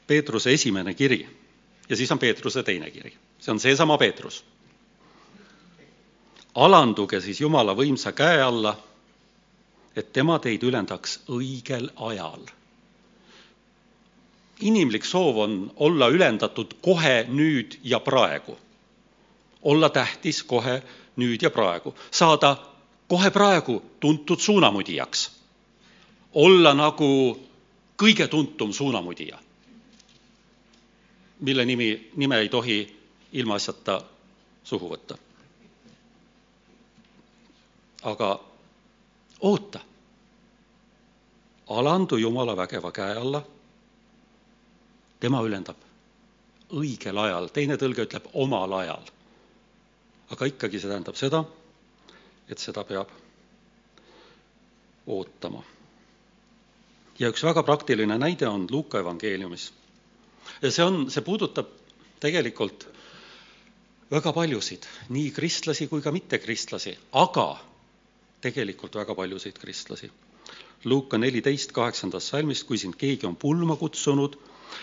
Peetruse 0.06 0.52
esimene 0.52 0.94
kiri 0.94 1.26
ja 1.88 1.96
siis 1.96 2.12
on 2.12 2.18
Peetruse 2.18 2.62
teine 2.62 2.90
kiri, 2.90 3.12
see 3.38 3.52
on 3.52 3.60
seesama 3.60 3.98
Peetrus. 3.98 4.44
alanduge 6.54 7.20
siis 7.20 7.40
Jumala 7.40 7.74
võimsa 7.74 8.12
käe 8.12 8.42
alla, 8.42 8.76
et 9.96 10.12
tema 10.12 10.38
teid 10.38 10.62
ülendaks 10.62 11.20
õigel 11.28 11.90
ajal. 11.96 12.46
inimlik 14.60 15.04
soov 15.04 15.38
on 15.38 15.72
olla 15.76 16.08
ülendatud 16.08 16.74
kohe, 16.80 17.26
nüüd 17.28 17.78
ja 17.82 18.00
praegu. 18.00 18.58
Olla 19.64 19.88
tähtis 19.88 20.42
kohe, 20.42 20.83
nüüd 21.16 21.42
ja 21.42 21.50
praegu, 21.50 21.94
saada 22.11 22.56
kohe 23.09 23.30
praegu 23.30 23.83
tuntud 24.00 24.40
suunamudijaks 24.40 25.30
olla 26.35 26.75
nagu 26.75 27.38
kõige 28.02 28.26
tuntum 28.28 28.73
suunamudija, 28.73 29.38
mille 31.40 31.64
nimi, 31.64 32.11
nime 32.16 32.38
ei 32.42 32.49
tohi 32.49 32.78
ilmaasjata 33.33 34.00
suhu 34.64 34.90
võtta. 34.90 35.18
aga 38.04 38.40
oota, 39.40 39.80
alandu 41.68 42.16
Jumala 42.16 42.56
vägeva 42.56 42.92
käe 42.92 43.16
alla. 43.16 43.42
tema 45.21 45.40
ülendab 45.40 45.76
õigel 46.71 47.18
ajal, 47.18 47.49
teine 47.49 47.76
tõlge 47.76 48.04
ütleb 48.04 48.26
omal 48.35 48.73
ajal. 48.73 49.02
Aga 50.34 50.50
ikkagi 50.50 50.80
see 50.82 50.90
tähendab 50.90 51.18
seda, 51.20 51.44
et 52.50 52.58
seda 52.58 52.84
peab 52.88 53.12
ootama 55.06 55.62
ja 57.18 57.30
üks 57.30 57.44
väga 57.46 57.62
praktiline 57.62 58.16
näide 58.18 58.48
on 58.48 58.66
Luuka 58.70 58.98
evangeeliumis. 58.98 59.72
ja 60.62 60.70
see 60.70 60.84
on, 60.84 61.06
see 61.10 61.22
puudutab 61.22 61.70
tegelikult 62.20 62.88
väga 64.10 64.32
paljusid, 64.32 64.86
nii 65.14 65.30
kristlasi 65.34 65.86
kui 65.88 66.02
ka 66.02 66.12
mittekristlasi, 66.12 66.96
aga 67.12 67.46
tegelikult 68.44 68.94
väga 68.94 69.14
paljusid 69.14 69.58
kristlasi. 69.58 70.10
Luuka 70.84 71.18
neliteist 71.18 71.72
kaheksandast 71.72 72.28
salmist, 72.34 72.66
kui 72.68 72.78
sind 72.78 72.98
keegi 73.00 73.26
on 73.26 73.36
pulma 73.36 73.76
kutsunud, 73.80 74.36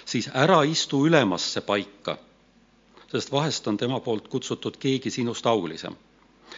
siis 0.06 0.32
ära 0.34 0.64
istu 0.66 1.04
ülemasse 1.06 1.62
paika, 1.62 2.18
sest 3.12 3.32
vahest 3.32 3.68
on 3.68 3.78
tema 3.78 4.00
poolt 4.00 4.28
kutsutud 4.28 4.78
keegi 4.78 5.10
sinust 5.12 5.46
aulisem. 5.46 5.96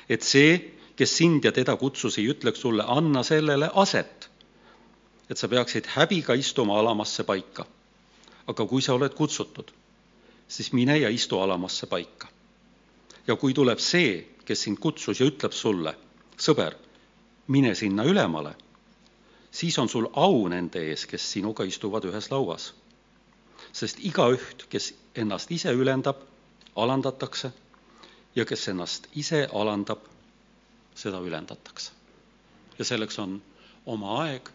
et 0.10 0.22
see, 0.22 0.74
kes 0.95 1.17
sind 1.17 1.45
ja 1.45 1.51
teda 1.51 1.75
kutsus, 1.77 2.17
ei 2.17 2.29
ütleks 2.29 2.62
sulle, 2.62 2.83
anna 2.88 3.24
sellele 3.24 3.69
aset 3.74 4.29
et 5.29 5.38
sa 5.38 5.48
peaksid 5.48 5.88
häbiga 5.95 6.33
istuma 6.33 6.79
alamasse 6.79 7.24
paika. 7.24 7.65
aga 8.48 8.65
kui 8.67 8.81
sa 8.81 8.93
oled 8.93 9.13
kutsutud, 9.15 9.69
siis 10.48 10.74
mine 10.74 10.98
ja 10.98 11.10
istu 11.10 11.39
alamasse 11.39 11.88
paika. 11.88 12.27
ja 13.27 13.36
kui 13.36 13.53
tuleb 13.53 13.79
see, 13.79 14.27
kes 14.46 14.63
sind 14.63 14.79
kutsus 14.79 15.20
ja 15.20 15.25
ütleb 15.25 15.51
sulle, 15.51 15.96
sõber, 16.37 16.75
mine 17.48 17.75
sinna 17.75 18.03
ülemale, 18.03 18.55
siis 19.51 19.77
on 19.79 19.89
sul 19.89 20.09
au 20.13 20.48
nende 20.48 20.83
ees, 20.89 21.05
kes 21.05 21.31
sinuga 21.31 21.63
istuvad 21.63 22.05
ühes 22.05 22.29
lauas. 22.31 22.74
sest 23.72 24.00
igaüht, 24.00 24.68
kes 24.70 24.94
ennast 25.16 25.51
ise 25.51 25.72
ülendab, 25.72 26.20
alandatakse 26.75 27.51
ja 28.36 28.46
kes 28.46 28.68
ennast 28.68 29.07
ise 29.16 29.48
alandab, 29.53 30.00
seda 30.96 31.20
ülendatakse. 31.22 31.92
ja 32.79 32.86
selleks 32.86 33.20
on 33.20 33.42
oma 33.86 34.18
aeg 34.24 34.50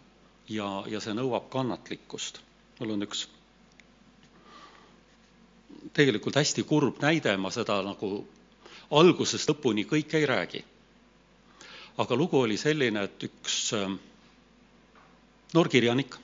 ja, 0.49 0.85
ja 0.87 1.01
see 1.01 1.15
nõuab 1.15 1.49
kannatlikkust. 1.53 2.41
mul 2.81 2.91
on 2.97 3.03
üks 3.03 3.29
tegelikult 5.93 6.37
hästi 6.37 6.63
kurb 6.63 6.99
näide, 7.03 7.37
ma 7.37 7.51
seda 7.51 7.81
nagu 7.83 8.27
algusest 8.91 9.49
lõpuni 9.51 9.85
kõike 9.87 10.19
ei 10.19 10.27
räägi. 10.27 10.65
aga 11.99 12.17
lugu 12.17 12.41
oli 12.41 12.57
selline, 12.57 13.03
et 13.05 13.23
üks 13.23 13.73
ähm, 13.75 13.95
noor 15.55 15.69
kirjanik 15.69 16.15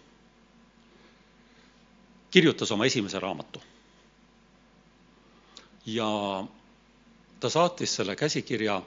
kirjutas 2.30 2.70
oma 2.72 2.87
esimese 2.87 3.18
raamatu. 3.18 3.62
Ja 5.86 6.08
ta 7.40 7.50
saatis 7.50 7.96
selle 7.96 8.16
käsikirja, 8.16 8.82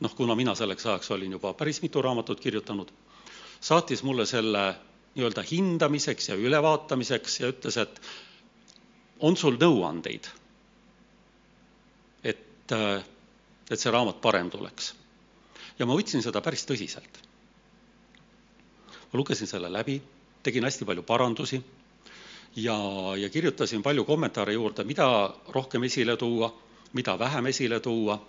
noh, 0.00 0.14
kuna 0.14 0.34
mina 0.34 0.54
selleks 0.54 0.86
ajaks 0.86 1.10
olin 1.10 1.32
juba 1.32 1.54
päris 1.54 1.82
mitu 1.82 2.02
raamatut 2.02 2.40
kirjutanud 2.40 2.90
saatis 3.62 4.02
mulle 4.02 4.26
selle 4.26 4.62
nii-öelda 5.14 5.42
hindamiseks 5.50 6.28
ja 6.28 6.34
ülevaatamiseks 6.34 7.40
ja 7.40 7.50
ütles, 7.52 7.76
et 7.78 8.00
on 9.20 9.36
sul 9.36 9.58
nõuandeid, 9.60 10.26
et, 12.24 12.74
et 13.70 13.78
see 13.78 13.92
raamat 13.94 14.18
parem 14.24 14.50
tuleks. 14.50 14.94
ja 15.78 15.86
ma 15.86 15.94
võtsin 15.98 16.24
seda 16.24 16.40
päris 16.40 16.66
tõsiselt. 16.66 17.20
ma 19.12 19.20
lugesin 19.20 19.46
selle 19.46 19.70
läbi, 19.72 20.00
tegin 20.42 20.64
hästi 20.64 20.84
palju 20.88 21.02
parandusi 21.02 21.62
ja, 22.56 22.76
ja 23.16 23.28
kirjutasin 23.28 23.82
palju 23.82 24.04
kommentaare 24.04 24.52
juurde, 24.52 24.84
mida 24.84 25.34
rohkem 25.48 25.82
esile 25.82 26.16
tuua, 26.16 26.52
mida 26.92 27.18
vähem 27.18 27.46
esile 27.46 27.80
tuua. 27.80 28.26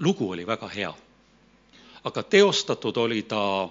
lugu 0.00 0.30
oli 0.30 0.46
väga 0.46 0.68
hea. 0.68 0.94
aga 2.04 2.22
teostatud 2.22 2.96
oli 2.96 3.22
ta 3.22 3.68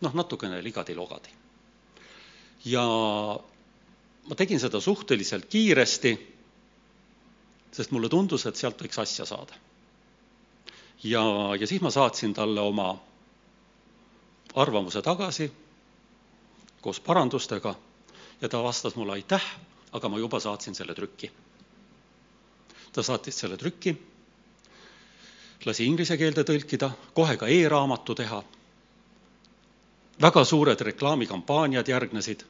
noh, 0.00 0.14
natukene 0.14 0.62
ligadi-logadi. 0.62 1.28
ja 2.64 2.84
ma 4.28 4.34
tegin 4.34 4.60
seda 4.60 4.80
suhteliselt 4.80 5.44
kiiresti, 5.44 6.34
sest 7.72 7.90
mulle 7.90 8.08
tundus, 8.08 8.46
et 8.46 8.56
sealt 8.56 8.82
võiks 8.82 8.98
asja 8.98 9.24
saada. 9.24 9.54
ja, 11.04 11.22
ja 11.60 11.66
siis 11.66 11.80
ma 11.80 11.90
saatsin 11.90 12.34
talle 12.34 12.60
oma 12.60 12.98
arvamuse 14.54 15.02
tagasi 15.02 15.52
koos 16.80 17.00
parandustega 17.00 17.74
ja 18.44 18.48
ta 18.48 18.62
vastas 18.62 18.96
mulle 18.96 19.12
aitäh, 19.16 19.44
aga 19.92 20.08
ma 20.08 20.18
juba 20.20 20.40
saatsin 20.40 20.74
selle 20.74 20.94
trükki. 20.94 21.30
ta 22.92 23.02
saatis 23.02 23.38
selle 23.40 23.56
trükki, 23.56 23.96
lasi 25.64 25.86
inglise 25.88 26.16
keelde 26.20 26.44
tõlkida, 26.44 26.90
kohe 27.14 27.36
ka 27.40 27.46
e-raamatu 27.48 28.14
teha 28.14 28.42
väga 30.20 30.44
suured 30.44 30.80
reklaamikampaaniad 30.80 31.88
järgnesid. 31.88 32.44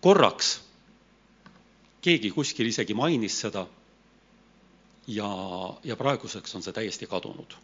korraks 0.00 0.60
keegi 2.02 2.30
kuskil 2.30 2.66
isegi 2.66 2.94
mainis 2.94 3.40
seda 3.40 3.66
ja, 5.06 5.28
ja 5.84 5.96
praeguseks 5.96 6.54
on 6.54 6.62
see 6.62 6.72
täiesti 6.72 7.06
kadunud. 7.06 7.54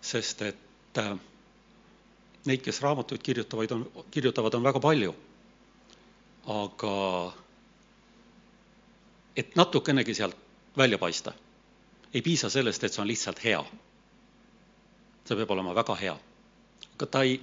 sest 0.00 0.42
et 0.42 0.98
äh, 0.98 1.18
neid, 2.46 2.60
kes 2.64 2.80
raamatuid 2.82 3.22
kirjutavaid 3.22 3.70
on, 3.72 3.86
kirjutavad, 4.10 4.54
on 4.54 4.62
väga 4.62 4.80
palju. 4.80 5.14
aga 6.46 6.94
et 9.36 9.56
natukenegi 9.56 10.14
sealt 10.14 10.36
välja 10.76 10.98
paista, 10.98 11.32
ei 12.14 12.22
piisa 12.22 12.50
sellest, 12.50 12.84
et 12.84 12.92
see 12.92 13.02
on 13.02 13.08
lihtsalt 13.08 13.44
hea 13.44 13.64
see 15.24 15.36
peab 15.40 15.50
olema 15.54 15.72
väga 15.74 15.94
hea. 15.96 16.16
aga 16.94 17.06
ta 17.06 17.22
ei, 17.24 17.38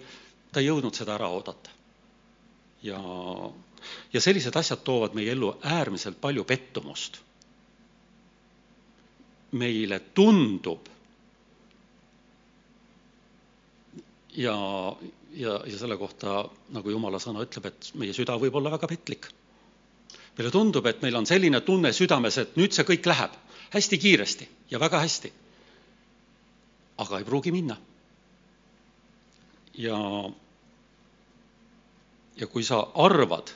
ta 0.54 0.60
ei 0.62 0.68
jõudnud 0.70 0.96
seda 0.96 1.16
ära 1.18 1.28
oodata. 1.34 1.70
ja, 2.84 3.00
ja 4.14 4.22
sellised 4.22 4.56
asjad 4.56 4.84
toovad 4.86 5.16
meie 5.18 5.32
ellu 5.34 5.56
äärmiselt 5.64 6.22
palju 6.22 6.44
pettumust. 6.44 7.22
meile 9.52 10.00
tundub 10.16 10.88
ja, 14.38 14.56
ja, 15.34 15.60
ja 15.66 15.78
selle 15.78 15.98
kohta, 15.98 16.46
nagu 16.72 16.90
jumala 16.90 17.20
sõna 17.20 17.44
ütleb, 17.44 17.68
et 17.72 17.92
meie 18.00 18.14
süda 18.16 18.38
võib 18.40 18.56
olla 18.56 18.72
väga 18.72 18.88
petlik. 18.88 19.28
meile 20.38 20.52
tundub, 20.52 20.86
et 20.88 21.02
meil 21.02 21.16
on 21.16 21.26
selline 21.26 21.62
tunne 21.62 21.92
südames, 21.94 22.38
et 22.38 22.56
nüüd 22.56 22.72
see 22.74 22.88
kõik 22.88 23.06
läheb 23.06 23.32
hästi 23.72 23.98
kiiresti 23.98 24.48
ja 24.72 24.80
väga 24.80 25.00
hästi 25.04 25.32
aga 27.02 27.20
ei 27.20 27.26
pruugi 27.26 27.52
minna. 27.52 27.78
ja 29.78 29.98
ja 32.38 32.48
kui 32.48 32.64
sa 32.64 32.82
arvad, 32.96 33.52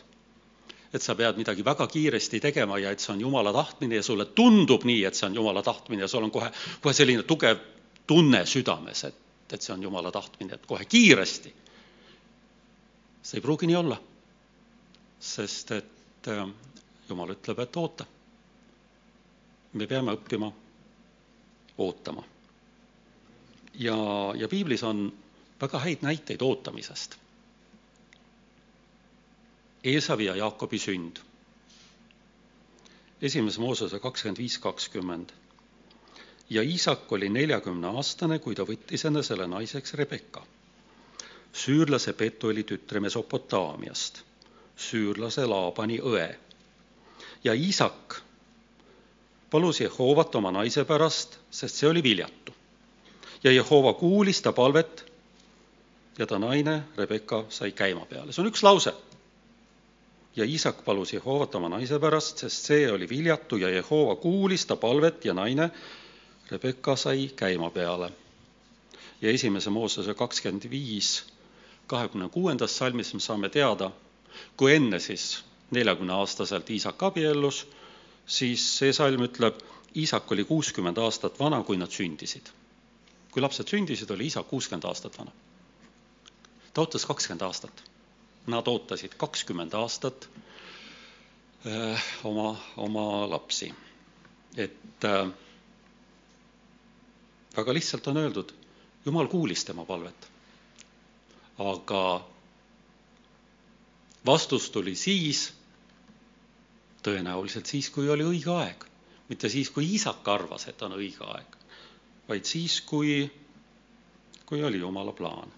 et 0.94 1.02
sa 1.04 1.16
pead 1.16 1.38
midagi 1.38 1.66
väga 1.66 1.88
kiiresti 1.88 2.40
tegema 2.40 2.78
ja 2.80 2.92
et 2.92 3.00
see 3.04 3.14
on 3.14 3.22
Jumala 3.22 3.54
tahtmine 3.54 4.00
ja 4.00 4.04
sulle 4.04 4.26
tundub 4.26 4.86
nii, 4.88 5.04
et 5.06 5.16
see 5.16 5.28
on 5.28 5.36
Jumala 5.36 5.64
tahtmine 5.64 6.06
ja 6.06 6.08
sul 6.08 6.24
on 6.24 6.32
kohe, 6.32 6.52
kohe 6.82 6.94
selline 6.94 7.24
tugev 7.24 7.60
tunne 8.08 8.46
südames, 8.46 9.04
et, 9.04 9.16
et 9.54 9.62
see 9.62 9.74
on 9.74 9.84
Jumala 9.84 10.12
tahtmine, 10.12 10.54
et 10.56 10.66
kohe 10.66 10.86
kiiresti. 10.86 11.54
see 13.24 13.38
ei 13.38 13.42
pruugi 13.42 13.68
nii 13.68 13.76
olla. 13.76 13.98
sest 15.20 15.72
et 15.72 16.28
äh, 16.28 16.48
Jumal 17.10 17.36
ütleb, 17.36 17.60
et 17.60 17.76
oota. 17.78 18.06
me 19.74 19.88
peame 19.88 20.16
õppima 20.18 20.52
ootama. 21.78 22.24
ja, 23.74 23.98
ja 24.36 24.48
piiblis 24.48 24.84
on 24.84 25.14
väga 25.62 25.80
häid 25.80 26.02
näiteid 26.02 26.42
ootamisest 26.42 27.20
Eesavi 29.86 30.26
ja 30.26 30.36
Jaakobi 30.36 30.80
sünd. 30.80 31.18
esimese 33.22 33.62
Moosese 33.62 34.00
kakskümmend 34.00 34.40
viis, 34.42 34.56
kakskümmend. 34.58 35.30
Ja 36.50 36.62
Iisak 36.62 37.12
oli 37.12 37.30
neljakümne 37.30 37.88
aastane, 37.88 38.40
kui 38.40 38.56
ta 38.56 38.66
võttis 38.66 39.06
enne 39.08 39.24
selle 39.24 39.48
naiseks 39.48 39.94
Rebecca. 39.94 40.44
süürlase 41.56 42.14
Petueli 42.14 42.64
tütre 42.64 43.00
Mesopotaamiast, 43.00 44.22
süürlase 44.76 45.46
Laabani 45.46 46.00
õe. 46.00 46.36
ja 47.44 47.54
Iisak 47.54 48.22
palus 49.52 49.82
Jehovat 49.82 50.36
oma 50.36 50.52
naise 50.52 50.86
pärast, 50.86 51.40
sest 51.52 51.76
see 51.76 51.90
oli 51.90 52.04
viljatu. 52.04 52.54
ja 53.44 53.52
Jehova 53.52 53.94
kuulis 53.94 54.42
ta 54.42 54.52
palvet 54.52 55.06
ja 56.18 56.26
ta 56.26 56.40
naine 56.40 56.84
Rebecca 56.98 57.46
sai 57.50 57.72
käima 57.72 58.06
peale, 58.06 58.32
see 58.32 58.42
on 58.42 58.52
üks 58.52 58.64
lause 58.64 58.94
ja 60.36 60.46
Iisak 60.46 60.86
palus 60.86 61.14
Jehovat 61.14 61.56
oma 61.56 61.70
naise 61.70 62.00
pärast, 62.00 62.38
sest 62.38 62.66
see 62.66 62.92
oli 62.92 63.10
viljatu 63.10 63.58
ja 63.58 63.70
Jehova 63.70 64.16
kuulis 64.16 64.66
ta 64.66 64.76
palvet 64.76 65.26
ja 65.26 65.34
naine 65.34 65.72
Rebecca 66.52 66.96
sai 66.96 67.32
käima 67.36 67.70
peale. 67.70 68.12
ja 69.22 69.32
esimese 69.32 69.70
Moosese 69.70 70.14
kakskümmend 70.14 70.70
viis, 70.70 71.24
kahekümne 71.88 72.30
kuuendast 72.30 72.76
salmis 72.76 73.14
me 73.14 73.20
saame 73.20 73.50
teada, 73.50 73.92
kui 74.58 74.76
enne 74.76 75.00
siis 75.00 75.44
neljakümneaastaselt 75.72 76.70
Iisak 76.70 77.04
abiellus, 77.04 77.68
siis 78.26 78.66
see 78.78 78.94
salm 78.94 79.24
ütleb, 79.26 79.64
Iisak 79.96 80.32
oli 80.32 80.44
kuuskümmend 80.44 80.98
aastat 80.98 81.40
vana, 81.40 81.64
kui 81.64 81.78
nad 81.78 81.92
sündisid. 81.92 82.52
kui 83.32 83.42
lapsed 83.42 83.68
sündisid, 83.68 84.12
oli 84.12 84.24
Iisak 84.30 84.48
kuuskümmend 84.48 84.84
aastat 84.92 85.18
vana. 85.20 85.32
ta 86.74 86.82
ootas 86.82 87.06
kakskümmend 87.06 87.42
aastat 87.42 87.84
nad 88.48 88.68
ootasid 88.68 89.14
kakskümmend 89.18 89.74
aastat 89.74 90.30
öö, 91.66 91.94
äh, 91.94 92.04
oma, 92.24 92.56
oma 92.78 93.30
lapsi. 93.30 93.74
et 94.58 95.06
äh, 95.06 95.28
väga 97.58 97.74
lihtsalt 97.74 98.08
on 98.12 98.18
öeldud, 98.22 98.54
Jumal 99.06 99.28
kuulis 99.30 99.66
tema 99.66 99.86
palvet. 99.86 100.28
aga 101.60 102.02
vastus 104.26 104.70
tuli 104.74 104.96
siis, 104.96 105.44
tõenäoliselt 107.06 107.66
siis, 107.70 107.90
kui 107.90 108.10
oli 108.10 108.24
õige 108.24 108.52
aeg. 108.56 108.86
mitte 109.30 109.50
siis, 109.50 109.70
kui 109.70 109.88
isak 109.96 110.28
arvas, 110.28 110.68
et 110.68 110.82
on 110.82 110.92
õige 110.98 111.24
aeg, 111.36 111.56
vaid 112.28 112.46
siis, 112.46 112.82
kui, 112.82 113.32
kui 114.46 114.64
oli 114.64 114.80
Jumala 114.82 115.12
plaan 115.14 115.52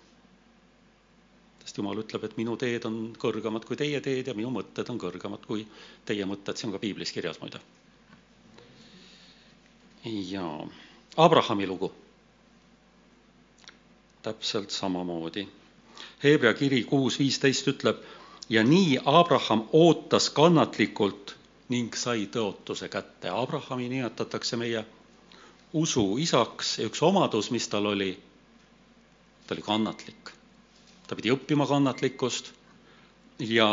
sest 1.68 1.78
Jumal 1.82 2.00
ütleb, 2.00 2.24
et 2.24 2.38
minu 2.40 2.54
teed 2.56 2.86
on 2.88 2.96
kõrgemad 3.20 3.66
kui 3.68 3.76
teie 3.80 4.00
teed 4.04 4.30
ja 4.32 4.34
minu 4.38 4.48
mõtted 4.56 4.88
on 4.92 5.00
kõrgemad 5.04 5.44
kui 5.44 5.66
teie 6.08 6.24
mõtted, 6.30 6.56
see 6.56 6.70
on 6.70 6.76
ka 6.78 6.80
piiblis 6.80 7.12
kirjas 7.12 7.42
muide. 7.44 7.60
ja 10.06 10.46
Abrahami 11.17 11.67
lugu. 11.67 11.91
täpselt 14.21 14.71
samamoodi. 14.71 15.47
Hebra 16.23 16.53
kiri 16.53 16.84
kuus 16.84 17.19
viisteist 17.19 17.67
ütleb 17.71 18.01
ja 18.49 18.63
nii 18.63 18.99
Abraham 19.06 19.63
ootas 19.73 20.30
kannatlikult 20.30 21.36
ning 21.69 21.95
sai 21.95 22.27
tõotuse 22.32 22.89
kätte. 22.89 23.30
Abrahami 23.30 23.88
nimetatakse 23.89 24.58
meie 24.58 24.86
usu 25.73 26.17
isaks 26.17 26.80
ja 26.80 26.89
üks 26.91 27.01
omadus, 27.01 27.51
mis 27.51 27.67
tal 27.67 27.86
oli, 27.86 28.17
ta 29.47 29.56
oli 29.56 29.62
kannatlik 29.62 30.38
ta 31.08 31.15
pidi 31.15 31.32
õppima 31.32 31.65
kannatlikkust 31.67 32.51
ja, 33.47 33.67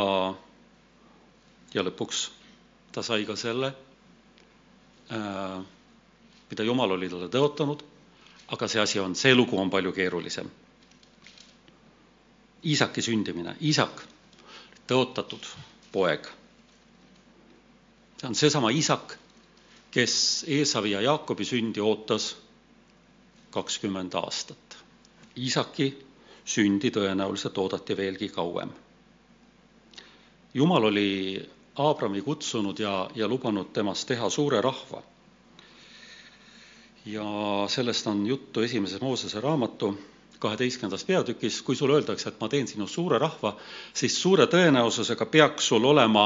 ja 1.74 1.82
lõpuks 1.82 2.28
ta 2.94 3.02
sai 3.02 3.26
ka 3.26 3.34
selle, 3.38 3.72
äh, 5.10 5.56
mida 6.50 6.64
Jumal 6.64 6.90
oli 6.96 7.08
talle 7.08 7.28
tõotanud, 7.28 7.82
aga 8.54 8.68
see 8.68 8.80
asi 8.82 9.00
on, 9.00 9.14
see 9.14 9.34
lugu 9.34 9.58
on 9.60 9.70
palju 9.70 9.92
keerulisem. 9.92 10.50
Iisaki 12.64 13.02
sündimine, 13.02 13.56
Iisak, 13.60 14.02
tõotatud 14.88 15.46
poeg. 15.92 16.28
see 18.20 18.28
on 18.28 18.34
seesama 18.34 18.70
Iisak, 18.70 19.18
kes 19.90 20.44
Eesavi 20.48 20.90
ja 20.90 21.00
Jaakobi 21.00 21.44
sündi 21.44 21.80
ootas 21.80 22.36
kakskümmend 23.50 24.14
aastat. 24.14 24.78
Iisaki 25.38 25.92
sündi 26.44 26.90
tõenäoliselt 26.90 27.58
oodati 27.58 27.96
veelgi 27.96 28.28
kauem. 28.28 28.70
jumal 30.54 30.84
oli 30.84 31.50
Aabrami 31.76 32.20
kutsunud 32.22 32.78
ja, 32.78 33.10
ja 33.14 33.28
lubanud 33.28 33.72
temast 33.72 34.08
teha 34.08 34.30
suure 34.30 34.60
rahva. 34.60 35.02
Ja 37.06 37.24
sellest 37.68 38.06
on 38.06 38.26
juttu 38.26 38.60
esimeses 38.60 39.00
Moosese 39.00 39.40
raamatu 39.40 39.98
kaheteistkümnendas 40.38 41.04
peatükis, 41.04 41.62
kui 41.62 41.76
sulle 41.76 41.94
öeldakse, 41.94 42.28
et 42.28 42.40
ma 42.40 42.48
teen 42.48 42.68
sinust 42.68 42.94
suure 42.94 43.18
rahva, 43.18 43.54
siis 43.94 44.16
suure 44.22 44.46
tõenäosusega 44.46 45.26
peaks 45.26 45.68
sul 45.68 45.84
olema 45.84 46.24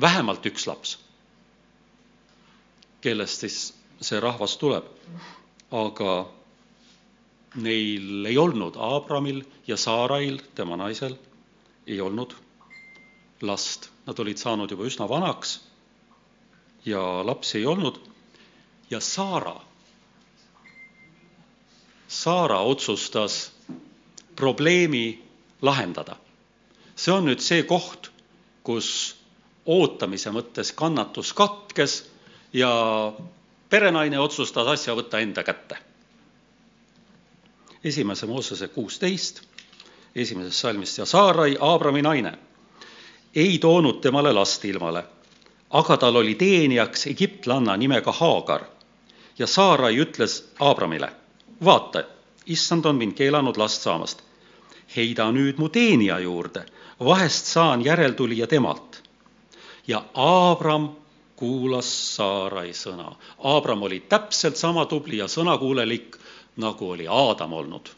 vähemalt 0.00 0.46
üks 0.46 0.66
laps, 0.66 0.98
kellest 3.00 3.44
siis 3.44 3.58
see 4.00 4.20
rahvas 4.20 4.56
tuleb. 4.60 4.84
aga 5.74 6.10
neil 7.54 8.26
ei 8.26 8.36
olnud, 8.38 8.76
Abramil 8.78 9.40
ja 9.66 9.76
Saarail, 9.76 10.38
tema 10.54 10.76
naisel, 10.76 11.16
ei 11.86 12.00
olnud 12.00 12.34
last. 13.42 13.88
Nad 14.06 14.18
olid 14.18 14.38
saanud 14.38 14.70
juba 14.70 14.86
üsna 14.86 15.08
vanaks 15.08 15.56
ja 16.84 17.00
lapsi 17.26 17.58
ei 17.58 17.66
olnud. 17.66 17.98
Ja 18.90 19.00
Saara, 19.00 19.60
Saara 22.08 22.60
otsustas 22.60 23.52
probleemi 24.36 25.24
lahendada. 25.62 26.16
see 26.96 27.12
on 27.12 27.24
nüüd 27.26 27.40
see 27.42 27.62
koht, 27.66 28.10
kus 28.62 29.16
ootamise 29.66 30.30
mõttes 30.30 30.70
kannatus 30.72 31.32
katkes 31.34 32.04
ja 32.52 32.70
perenaine 33.70 34.18
otsustas 34.18 34.66
asja 34.66 34.94
võtta 34.94 35.18
enda 35.18 35.42
kätte. 35.42 35.78
Esimese 37.84 38.26
Moosese 38.26 38.68
kuusteist, 38.68 39.42
esimesest 40.14 40.60
salmist 40.60 40.98
ja 40.98 41.06
Saarai, 41.06 41.56
Aabrami 41.60 42.02
naine, 42.02 42.38
ei 43.34 43.58
toonud 43.58 44.00
temale 44.00 44.32
last 44.32 44.64
ilmale, 44.64 45.04
aga 45.74 45.96
tal 45.96 46.16
oli 46.16 46.34
teenijaks 46.38 47.06
egiptlanna 47.10 47.76
nimega 47.76 48.12
Haagar 48.12 48.64
ja 49.38 49.46
Saarai 49.46 49.96
ütles 49.98 50.36
Aabramile, 50.60 51.08
vaata, 51.64 52.04
issand 52.46 52.84
on 52.84 52.96
mind 52.96 53.12
keelanud 53.18 53.56
last 53.56 53.82
saamast. 53.82 54.22
heida 54.96 55.32
nüüd 55.32 55.58
mu 55.58 55.68
teenija 55.68 56.18
juurde, 56.22 56.62
vahest 57.04 57.46
saan 57.46 57.84
järeltulija 57.84 58.46
temalt. 58.46 59.02
ja 59.86 60.04
Aabram 60.14 60.88
kuulas 61.36 62.16
Saarai 62.16 62.70
sõna. 62.72 63.12
Aabram 63.38 63.82
oli 63.82 64.00
täpselt 64.00 64.56
sama 64.56 64.86
tubli 64.86 65.18
ja 65.18 65.26
sõnakuulelik 65.28 66.16
nagu 66.56 66.90
oli 66.90 67.08
Aadam 67.08 67.52
olnud. 67.52 67.88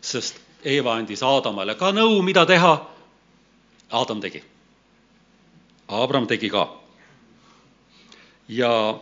sest 0.00 0.40
Eeva 0.64 0.94
andis 0.94 1.22
Aadamale 1.22 1.74
ka 1.74 1.92
nõu, 1.92 2.22
mida 2.22 2.46
teha. 2.46 2.86
Aadam 3.90 4.20
tegi. 4.20 4.53
Abram 5.88 6.26
tegi 6.26 6.50
ka. 6.50 6.80
ja 8.48 9.00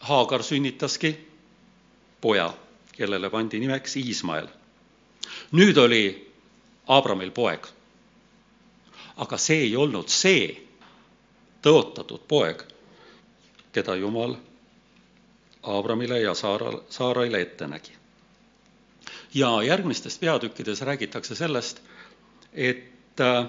Haagar 0.00 0.42
sünnitaski 0.42 1.28
poja, 2.20 2.54
kellele 2.92 3.30
pandi 3.30 3.58
nimeks 3.60 3.96
Iismael. 3.96 4.48
nüüd 5.52 5.76
oli 5.76 6.32
Abramil 6.86 7.30
poeg. 7.30 7.66
aga 9.16 9.36
see 9.36 9.58
ei 9.58 9.76
olnud 9.76 10.08
see 10.08 10.68
tõotatud 11.62 12.20
poeg, 12.28 12.62
keda 13.72 13.96
Jumal 13.96 14.36
Abramile 15.62 16.20
ja 16.20 16.34
Saara, 16.34 16.72
Saaraile 16.88 17.40
ette 17.40 17.66
nägi. 17.66 17.92
ja 19.34 19.62
järgmistes 19.62 20.18
peatükkides 20.18 20.80
räägitakse 20.80 21.34
sellest, 21.34 21.82
et 22.52 23.20
äh, 23.20 23.46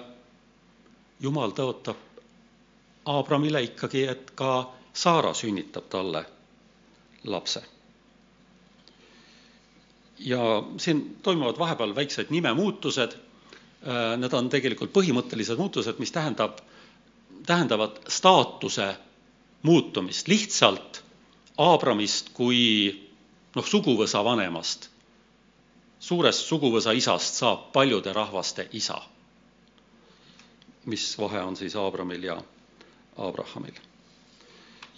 Jumal 1.20 1.50
tõotab 1.50 2.09
Abramile 3.10 3.62
ikkagi, 3.62 4.04
et 4.12 4.30
ka 4.38 4.70
Saara 4.92 5.34
sünnitab 5.34 5.88
talle 5.90 6.24
lapse. 7.24 7.62
ja 10.20 10.62
siin 10.76 11.16
toimuvad 11.22 11.58
vahepeal 11.58 11.94
väiksed 11.94 12.26
nimemuutused, 12.30 13.12
äh, 13.12 14.18
need 14.20 14.32
on 14.36 14.50
tegelikult 14.52 14.92
põhimõttelised 14.92 15.56
muutused, 15.56 15.96
mis 15.98 16.12
tähendab, 16.12 16.58
tähendavad 17.46 18.02
staatuse 18.08 18.96
muutumist, 19.62 20.28
lihtsalt 20.28 21.02
Abramist 21.60 22.30
kui 22.36 22.60
noh, 23.56 23.66
suguvõsa 23.66 24.22
vanemast, 24.24 24.90
suurest 26.00 26.46
suguvõsa 26.48 26.92
isast 26.96 27.40
saab 27.40 27.70
paljude 27.72 28.12
rahvaste 28.12 28.68
isa. 28.72 29.02
mis 30.84 31.18
vahe 31.18 31.42
on 31.44 31.56
siis 31.56 31.76
Abramil 31.76 32.22
ja 32.24 32.38
Abrahamil? 33.16 33.74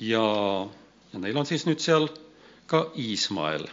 ja, 0.00 0.26
ja 1.12 1.18
neil 1.18 1.38
on 1.38 1.46
siis 1.46 1.66
nüüd 1.66 1.80
seal 1.80 2.08
ka 2.66 2.86
Iismael. 2.98 3.66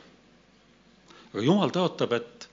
aga 1.33 1.43
Jumal 1.45 1.73
tõotab, 1.73 2.15
et, 2.19 2.49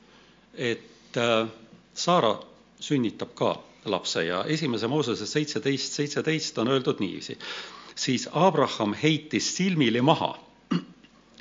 et 0.55 1.21
äh, 1.21 1.49
Saara 1.95 2.37
sünnitab 2.81 3.35
ka 3.35 3.55
lapse 3.87 4.25
ja 4.27 4.45
esimese 4.45 4.89
Moosese 4.89 5.27
seitseteist, 5.27 5.93
seitseteist 5.93 6.59
on 6.59 6.69
öeldud 6.69 7.01
niiviisi. 7.01 7.39
siis 7.95 8.29
Abraham 8.33 8.95
heitis 8.95 9.57
silmili 9.57 10.01
maha 10.01 10.35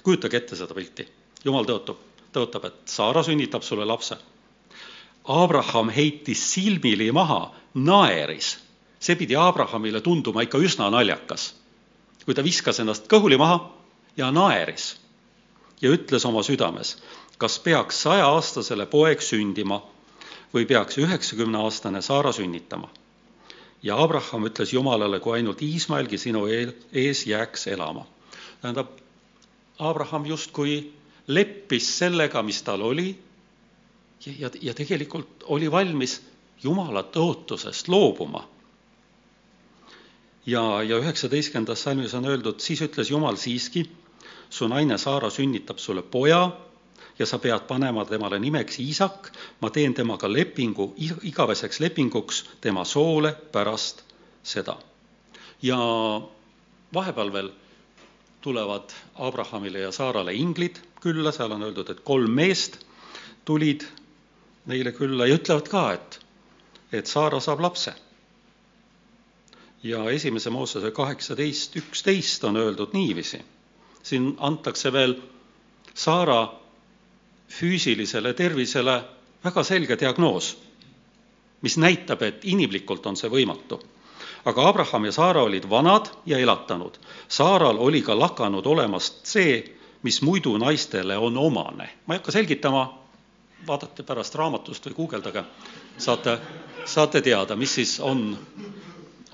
kujutage 0.06 0.38
ette 0.38 0.56
seda 0.56 0.76
pilti. 0.78 1.08
jumal 1.46 1.66
tõotab, 1.66 1.98
tõotab, 2.34 2.68
et 2.70 2.94
Saara 2.94 3.24
sünnitab 3.26 3.64
sulle 3.66 3.86
lapse. 3.90 4.18
Abraham 5.26 5.90
heitis 5.90 6.44
silmili 6.54 7.10
maha, 7.12 7.50
naeris. 7.74 8.52
See 9.06 9.16
pidi 9.20 9.38
Abrahamile 9.38 10.02
tunduma 10.02 10.42
ikka 10.46 10.58
üsna 10.58 10.90
naljakas. 10.90 11.54
kui 12.26 12.34
ta 12.34 12.42
viskas 12.44 12.80
ennast 12.82 13.06
kõhuli 13.12 13.38
maha 13.38 13.60
ja 14.18 14.32
naeris 14.34 14.96
ja 15.82 15.92
ütles 15.94 16.26
oma 16.26 16.42
südames, 16.44 16.96
kas 17.38 17.60
peaks 17.60 18.02
sajaaastasele 18.02 18.88
poeg 18.90 19.22
sündima 19.22 19.82
või 20.54 20.66
peaks 20.66 20.98
üheksakümneaastane 20.98 22.02
Saara 22.02 22.32
sünnitama. 22.32 22.90
ja 23.84 23.98
Abraham 24.04 24.48
ütles 24.48 24.74
Jumalale, 24.74 25.20
kui 25.20 25.38
ainult 25.38 25.62
Iismaelgi 25.62 26.18
sinu 26.18 26.48
ees 26.48 27.28
jääks 27.28 27.68
elama. 27.68 28.08
tähendab, 28.62 28.88
Abraham 29.80 30.26
justkui 30.26 30.94
leppis 31.28 31.98
sellega, 31.98 32.42
mis 32.44 32.62
tal 32.64 32.82
oli 32.82 33.20
ja, 34.26 34.34
ja, 34.40 34.50
ja 34.62 34.74
tegelikult 34.74 35.44
oli 35.44 35.72
valmis 35.72 36.22
Jumala 36.64 37.04
tõotusest 37.04 37.88
loobuma. 37.88 38.48
Ja, 40.46 40.84
ja 40.84 40.98
üheksateistkümnendas 40.98 41.84
salmis 41.84 42.14
on 42.14 42.26
öeldud, 42.26 42.60
siis 42.60 42.82
ütles 42.82 43.10
Jumal 43.12 43.36
siiski, 43.36 43.86
su 44.50 44.68
naine 44.68 44.98
Saara 44.98 45.30
sünnitab 45.30 45.78
sulle 45.78 46.02
poja 46.02 46.52
ja 47.20 47.26
sa 47.26 47.40
pead 47.40 47.68
panema 47.68 48.06
temale 48.06 48.40
nimeks 48.40 48.80
Iisak, 48.80 49.32
ma 49.62 49.70
teen 49.70 49.94
temaga 49.94 50.30
lepingu, 50.32 50.94
igaveseks 51.24 51.80
lepinguks 51.80 52.44
tema 52.62 52.86
soole 52.86 53.34
pärast 53.52 54.04
seda. 54.44 54.78
ja 55.62 55.78
vahepeal 56.94 57.32
veel 57.34 57.50
tulevad 58.42 58.92
Abrahamile 59.16 59.80
ja 59.80 59.92
Saarale 59.92 60.34
inglid 60.34 60.78
külla, 61.02 61.32
seal 61.32 61.52
on 61.52 61.64
öeldud, 61.64 61.90
et 61.90 62.04
kolm 62.04 62.32
meest 62.32 62.78
tulid 63.46 63.86
neile 64.66 64.92
külla 64.92 65.26
ja 65.28 65.38
ütlevad 65.40 65.70
ka, 65.70 65.84
et, 65.94 66.20
et 66.92 67.08
Saara 67.08 67.40
saab 67.40 67.64
lapse. 67.66 67.94
Ja 69.84 70.10
esimese 70.10 70.50
Moosese 70.50 70.92
kaheksateist, 70.92 71.76
üksteist 71.76 72.44
on 72.44 72.58
öeldud 72.58 72.94
niiviisi. 72.94 73.42
siin 74.04 74.36
antakse 74.38 74.94
veel 74.94 75.16
Saara 75.94 76.54
füüsilisele 77.50 78.34
tervisele 78.34 79.04
väga 79.44 79.64
selge 79.64 79.98
diagnoos, 80.00 80.58
mis 81.62 81.78
näitab, 81.78 82.22
et 82.22 82.42
inimlikult 82.44 83.06
on 83.06 83.16
see 83.18 83.30
võimatu 83.30 83.80
aga 84.46 84.68
Abraham 84.70 85.06
ja 85.06 85.12
Saara 85.12 85.44
olid 85.44 85.70
vanad 85.70 86.10
ja 86.26 86.38
elatanud. 86.38 86.98
Saaral 87.28 87.78
oli 87.78 88.02
ka 88.02 88.20
lakanud 88.20 88.66
olemast 88.66 89.26
see, 89.26 89.64
mis 90.04 90.22
muidu 90.22 90.58
naistele 90.58 91.18
on 91.18 91.38
omane. 91.38 91.90
ma 92.06 92.14
ei 92.14 92.18
hakka 92.18 92.32
selgitama, 92.32 93.00
vaadake 93.68 94.04
pärast 94.04 94.36
raamatust 94.36 94.86
või 94.86 94.96
guugeldage, 94.96 95.44
saate, 95.98 96.38
saate 96.86 97.22
teada, 97.22 97.56
mis 97.56 97.74
siis 97.76 98.00
on 98.00 98.38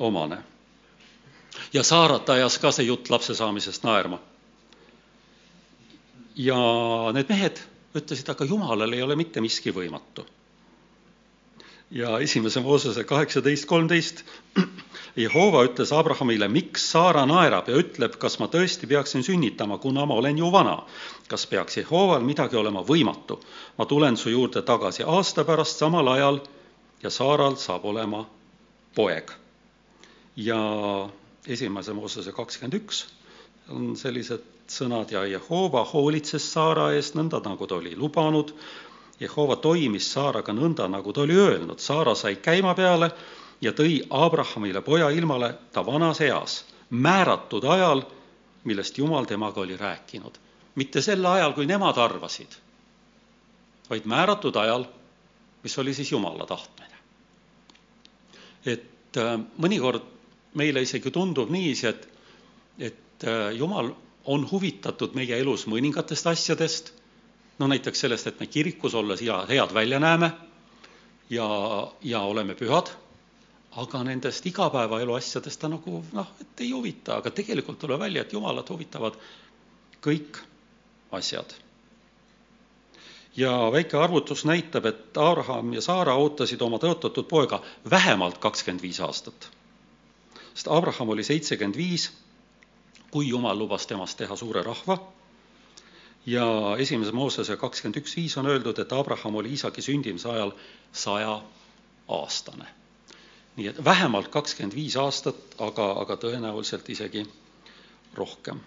omane. 0.01 0.41
ja 1.73 1.83
Saarat 1.83 2.29
ajas 2.29 2.57
ka 2.57 2.71
see 2.71 2.85
jutt 2.85 3.09
lapse 3.09 3.35
saamisest 3.35 3.83
naerma. 3.83 4.19
ja 6.35 6.59
need 7.13 7.29
mehed 7.29 7.63
ütlesid, 7.95 8.29
aga 8.31 8.45
Jumalal 8.45 8.93
ei 8.93 9.01
ole 9.01 9.15
mitte 9.15 9.41
miski 9.41 9.73
võimatu 9.75 10.25
ja 11.91 12.19
esimese 12.19 12.59
Moosese 12.59 13.03
kaheksateist 13.03 13.65
kolmteist 13.65 14.23
Jehova 15.15 15.65
ütles 15.67 15.91
Abrahamile, 15.91 16.47
miks 16.47 16.85
Saara 16.91 17.25
naerab 17.27 17.67
ja 17.67 17.75
ütleb, 17.75 18.15
kas 18.19 18.37
ma 18.39 18.47
tõesti 18.47 18.87
peaksin 18.87 19.25
sünnitama, 19.27 19.77
kuna 19.77 20.05
ma 20.07 20.15
olen 20.21 20.37
ju 20.39 20.51
vana. 20.51 20.77
kas 21.27 21.45
peaks 21.47 21.77
Jehoval 21.77 22.23
midagi 22.23 22.55
olema 22.55 22.83
võimatu? 22.87 23.39
ma 23.77 23.85
tulen 23.85 24.17
su 24.17 24.29
juurde 24.29 24.61
tagasi 24.61 25.03
aasta 25.03 25.43
pärast 25.43 25.77
samal 25.77 26.07
ajal 26.07 26.39
ja 27.03 27.09
Saaral 27.09 27.55
saab 27.55 27.85
olema 27.85 28.25
poeg. 28.95 29.31
Ja 30.45 30.61
esimese 31.47 31.93
Moosese 31.93 32.31
kakskümmend 32.35 32.77
üks 32.81 33.05
on 33.69 33.95
sellised 33.99 34.43
sõnad 34.71 35.11
ja 35.11 35.25
Jehova 35.27 35.83
hoolitses 35.93 36.45
Saara 36.53 36.91
eest 36.95 37.17
nõnda, 37.17 37.41
nagu 37.45 37.67
ta 37.67 37.77
oli 37.77 37.95
lubanud 37.95 38.53
Jehova 39.21 39.55
toimis 39.61 40.07
Saaraga 40.13 40.53
nõnda, 40.55 40.87
nagu 40.89 41.13
ta 41.13 41.21
oli 41.21 41.35
öelnud. 41.37 41.79
Saara 41.79 42.15
sai 42.17 42.39
käima 42.41 42.73
peale 42.73 43.11
ja 43.61 43.73
tõi 43.77 43.99
Abrahamile 44.09 44.81
poja 44.81 45.11
ilmale 45.13 45.53
ta 45.73 45.83
vanas 45.85 46.21
eas, 46.25 46.63
määratud 46.89 47.67
ajal, 47.69 48.01
millest 48.65 48.97
Jumal 48.97 49.29
temaga 49.29 49.61
oli 49.61 49.77
rääkinud. 49.77 50.39
mitte 50.75 51.01
sel 51.01 51.25
ajal, 51.25 51.53
kui 51.53 51.65
nemad 51.65 51.97
arvasid, 51.97 52.53
vaid 53.89 54.05
määratud 54.05 54.55
ajal, 54.55 54.85
mis 55.63 55.77
oli 55.77 55.93
siis 55.93 56.11
Jumala 56.11 56.45
tahtmine. 56.45 56.95
et 58.65 59.17
äh, 59.17 59.39
mõnikord 59.57 60.01
meile 60.53 60.81
isegi 60.81 61.11
tundub 61.11 61.49
niiviisi, 61.49 61.87
et, 61.87 62.07
et 62.79 63.27
äh, 63.27 63.51
Jumal 63.57 63.93
on 64.25 64.47
huvitatud 64.51 65.15
meie 65.17 65.37
elus 65.39 65.67
mõningatest 65.67 66.27
asjadest 66.29 66.93
no 67.61 67.67
näiteks 67.67 67.99
sellest, 67.99 68.27
et 68.27 68.39
me 68.39 68.47
kirikus 68.47 68.95
olles 68.97 69.21
ja 69.21 69.43
head 69.49 69.73
välja 69.73 69.99
näeme 69.99 70.31
ja, 71.29 71.47
ja 72.01 72.21
oleme 72.25 72.55
pühad, 72.57 72.89
aga 73.81 74.03
nendest 74.03 74.45
igapäevaelu 74.49 75.13
asjadest 75.13 75.61
ta 75.61 75.69
nagu 75.71 76.01
noh, 76.17 76.31
et 76.41 76.63
ei 76.65 76.71
huvita, 76.71 77.19
aga 77.21 77.31
tegelikult 77.31 77.79
tuleb 77.79 78.01
välja, 78.01 78.25
et 78.25 78.33
Jumalat 78.33 78.69
huvitavad 78.69 79.19
kõik 80.01 80.41
asjad. 81.11 81.53
ja 83.35 83.51
väike 83.71 83.97
arvutus 83.97 84.43
näitab, 84.45 84.85
et 84.85 85.17
Abraham 85.17 85.73
ja 85.73 85.81
Saara 85.81 86.17
ootasid 86.19 86.61
oma 86.61 86.81
tõotatud 86.83 87.29
poega 87.29 87.61
vähemalt 87.89 88.41
kakskümmend 88.43 88.81
viis 88.81 88.99
aastat. 88.99 89.51
Sest 90.53 90.67
Abraham 90.69 91.09
oli 91.09 91.23
seitsekümmend 91.23 91.77
viis, 91.77 92.11
kui 93.11 93.27
Jumal 93.27 93.57
lubas 93.59 93.87
temast 93.87 94.17
teha 94.17 94.35
suure 94.35 94.63
rahva 94.63 94.97
ja 96.25 96.75
esimese 96.79 97.11
Moosese 97.11 97.57
kakskümmend 97.57 97.97
üks 98.01 98.15
viis 98.15 98.37
on 98.37 98.47
öeldud, 98.47 98.79
et 98.79 98.93
Abraham 98.93 99.35
oli 99.35 99.49
Iisaki 99.55 99.81
sündimise 99.81 100.29
ajal 100.29 100.51
sajaaastane. 100.91 102.67
nii 103.55 103.67
et 103.67 103.83
vähemalt 103.85 104.27
kakskümmend 104.27 104.75
viis 104.75 104.95
aastat, 104.97 105.35
aga, 105.59 105.91
aga 106.01 106.15
tõenäoliselt 106.15 106.89
isegi 106.89 107.25
rohkem. 108.15 108.59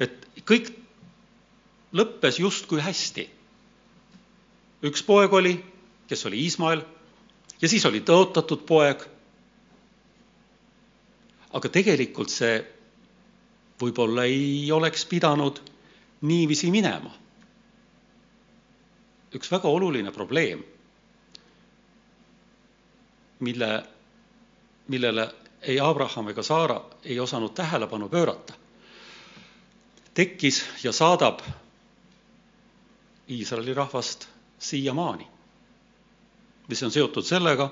et 0.00 0.28
kõik 0.44 0.72
lõppes 1.92 2.40
justkui 2.40 2.80
hästi. 2.80 3.30
üks 4.82 5.02
poeg 5.02 5.32
oli, 5.32 5.64
kes 6.08 6.26
oli 6.26 6.42
Iismael, 6.42 6.82
ja 7.62 7.68
siis 7.68 7.86
oli 7.86 8.00
tõotatud 8.00 8.66
poeg, 8.66 9.06
aga 11.56 11.68
tegelikult 11.72 12.32
see 12.32 12.56
võib-olla 13.80 14.26
ei 14.28 14.68
oleks 14.72 15.06
pidanud 15.08 15.60
niiviisi 16.28 16.70
minema. 16.70 17.12
üks 19.36 19.50
väga 19.52 19.68
oluline 19.68 20.12
probleem, 20.12 20.62
mille, 23.44 23.68
millele 24.88 25.26
ei 25.62 25.80
Abraham 25.80 26.30
ega 26.32 26.42
Saara 26.42 26.78
ei 27.04 27.18
osanud 27.20 27.52
tähelepanu 27.54 28.08
pöörata, 28.08 28.54
tekkis 30.14 30.62
ja 30.84 30.92
saadab 30.92 31.40
Iisraeli 33.28 33.74
rahvast 33.74 34.28
siiamaani. 34.58 35.26
mis 36.68 36.82
on 36.82 36.90
seotud 36.90 37.24
sellega, 37.24 37.70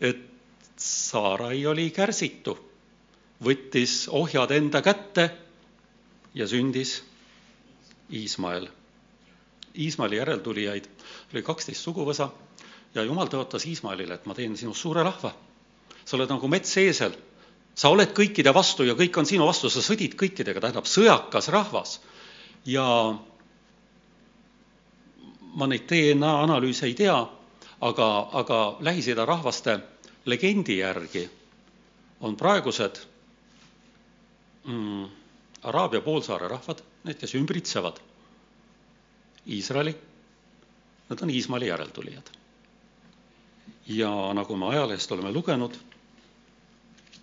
et 0.00 0.30
Saarai 0.76 1.66
oli 1.66 1.90
kärsitu, 1.90 2.73
võttis 3.42 4.04
ohjad 4.14 4.50
enda 4.54 4.82
kätte 4.82 5.28
ja 6.34 6.46
sündis 6.48 7.00
Iismael. 8.12 8.68
Iismaeli 9.74 10.16
järeltulijaid 10.20 10.84
oli 11.32 11.42
kaksteist 11.42 11.82
suguvõsa 11.82 12.28
ja 12.94 13.02
jumal 13.02 13.26
tõotas 13.32 13.64
Iismaelile, 13.66 14.14
et 14.20 14.26
ma 14.26 14.34
teen 14.38 14.56
sinust 14.56 14.80
suure 14.84 15.02
rahva. 15.02 15.32
sa 16.04 16.16
oled 16.16 16.28
nagu 16.28 16.48
metseesel, 16.48 17.14
sa 17.74 17.88
oled 17.88 18.10
kõikide 18.12 18.52
vastu 18.54 18.84
ja 18.84 18.94
kõik 18.94 19.16
on 19.18 19.26
sinu 19.26 19.46
vastu, 19.46 19.70
sa 19.70 19.80
sõdid 19.82 20.14
kõikidega, 20.20 20.60
tähendab 20.60 20.84
sõjakas 20.86 21.48
rahvas. 21.48 22.00
ja 22.66 22.84
ma 25.54 25.66
neid 25.66 25.86
DNA 25.88 26.42
analüüse 26.42 26.86
ei 26.86 26.94
tea, 26.94 27.16
aga, 27.80 28.28
aga 28.32 28.76
Lähis-Ida 28.80 29.24
rahvaste 29.26 29.78
legendi 30.26 30.78
järgi 30.78 31.28
on 32.20 32.36
praegused 32.36 33.00
mm, 34.64 35.04
Araabia 35.64 36.00
poolsaare 36.04 36.48
rahvad, 36.48 36.82
need, 37.04 37.18
kes 37.20 37.34
ümbritsevad 37.38 38.00
Iisraeli, 39.48 39.94
nad 41.08 41.22
on 41.22 41.30
Iismaeli 41.30 41.68
järeltulijad. 41.68 42.30
ja 43.86 44.10
nagu 44.34 44.56
me 44.56 44.66
ajalehest 44.66 45.12
oleme 45.12 45.32
lugenud, 45.32 45.74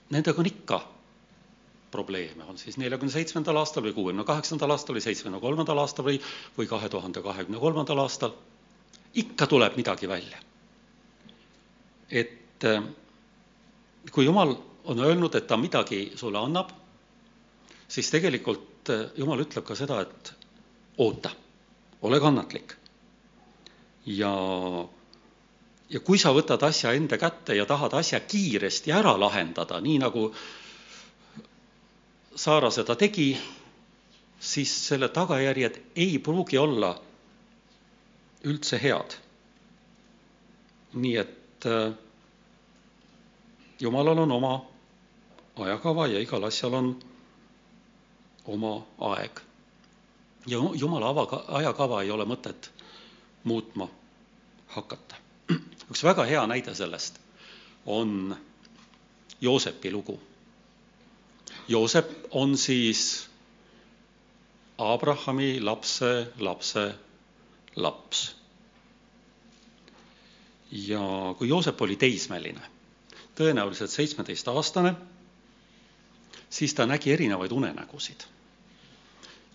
nendega 0.09 0.41
on 0.41 0.45
ikka 0.45 0.77
probleeme, 1.91 2.43
on 2.43 2.57
siis 2.57 2.77
neljakümne 2.77 3.11
seitsmendal 3.11 3.57
aastal 3.57 3.83
või 3.83 3.93
kuuekümne 3.93 4.25
kaheksandal 4.25 4.71
aastal 4.71 4.95
või 4.95 5.03
seitsmekümne 5.05 5.41
kolmandal 5.41 5.81
aastal 5.81 6.05
või, 6.05 6.21
või 6.57 6.69
kahe 6.69 6.89
tuhande 6.89 7.21
kahekümne 7.21 7.59
kolmandal 7.59 8.03
aastal, 8.03 8.35
ikka 9.13 9.47
tuleb 9.47 9.77
midagi 9.77 10.09
välja. 10.09 10.37
et 12.11 12.63
eh, 12.63 12.83
kui 14.11 14.25
Jumal 14.25 14.55
on 14.83 14.99
öelnud, 14.99 15.35
et 15.35 15.47
ta 15.47 15.57
midagi 15.57 16.11
sulle 16.15 16.37
annab, 16.37 16.71
siis 17.91 18.09
tegelikult 18.13 18.89
eh, 18.93 19.09
Jumal 19.19 19.43
ütleb 19.43 19.65
ka 19.67 19.75
seda, 19.75 20.01
et 20.05 20.31
oota, 21.03 21.31
ole 22.01 22.19
kannatlik. 22.23 22.75
ja, 24.05 24.31
ja 25.89 25.99
kui 25.99 26.17
sa 26.17 26.31
võtad 26.33 26.63
asja 26.63 26.93
enda 26.97 27.17
kätte 27.21 27.55
ja 27.57 27.65
tahad 27.69 27.93
asja 27.99 28.19
kiiresti 28.19 28.91
ära 28.95 29.17
lahendada, 29.19 29.81
nii 29.81 29.99
nagu 30.05 30.31
Saara 32.41 32.69
seda 32.71 32.95
tegi, 32.95 33.33
siis 34.39 34.71
selle 34.87 35.09
tagajärjed 35.11 35.75
ei 35.99 36.15
pruugi 36.23 36.57
olla 36.57 36.93
üldse 38.47 38.79
head. 38.81 39.17
nii 40.93 41.17
et 41.17 41.65
äh, 41.67 41.91
Jumalal 43.79 44.17
on 44.23 44.31
oma 44.31 44.53
ajakava 45.59 46.07
ja 46.07 46.19
igal 46.23 46.43
asjal 46.43 46.73
on 46.73 46.89
oma 48.45 48.85
aeg. 49.11 49.41
ja 50.47 50.57
Jumala 50.75 51.09
ava, 51.09 51.43
ajakava 51.47 52.01
ei 52.01 52.11
ole 52.11 52.25
mõtet 52.25 52.71
muutma 53.43 53.89
hakata. 54.67 55.15
üks 55.91 56.03
väga 56.03 56.25
hea 56.25 56.47
näide 56.47 56.75
sellest 56.75 57.19
on 57.85 58.35
Joosepi 59.41 59.91
lugu 59.91 60.19
Joosep 61.67 62.09
on 62.31 62.57
siis 62.57 63.29
Abrahami 64.77 65.59
lapse 65.61 66.27
lapse 66.39 66.93
laps. 67.75 68.35
ja 70.71 71.35
kui 71.37 71.47
Joosep 71.49 71.81
oli 71.81 71.95
teismeline, 71.99 72.61
tõenäoliselt 73.35 73.91
seitsmeteistaastane, 73.91 74.93
siis 76.51 76.73
ta 76.73 76.85
nägi 76.85 77.13
erinevaid 77.13 77.51
unenägusid. 77.51 78.27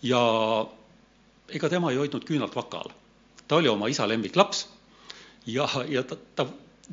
ja 0.03 0.21
ega 1.49 1.69
tema 1.69 1.91
ei 1.91 1.97
hoidnud 1.97 2.25
küünalt 2.25 2.57
vakal. 2.57 2.91
ta 3.49 3.57
oli 3.57 3.69
oma 3.69 3.87
isa 3.87 4.09
lemmiklaps 4.09 4.69
ja, 5.47 5.69
ja 5.89 6.03
ta, 6.03 6.17
ta 6.35 6.47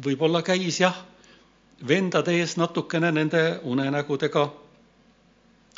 võib-olla 0.05 0.41
käis 0.41 0.79
jah, 0.79 0.97
vendade 1.87 2.35
ees 2.39 2.57
natukene 2.57 3.11
nende 3.11 3.59
unenägudega 3.63 4.51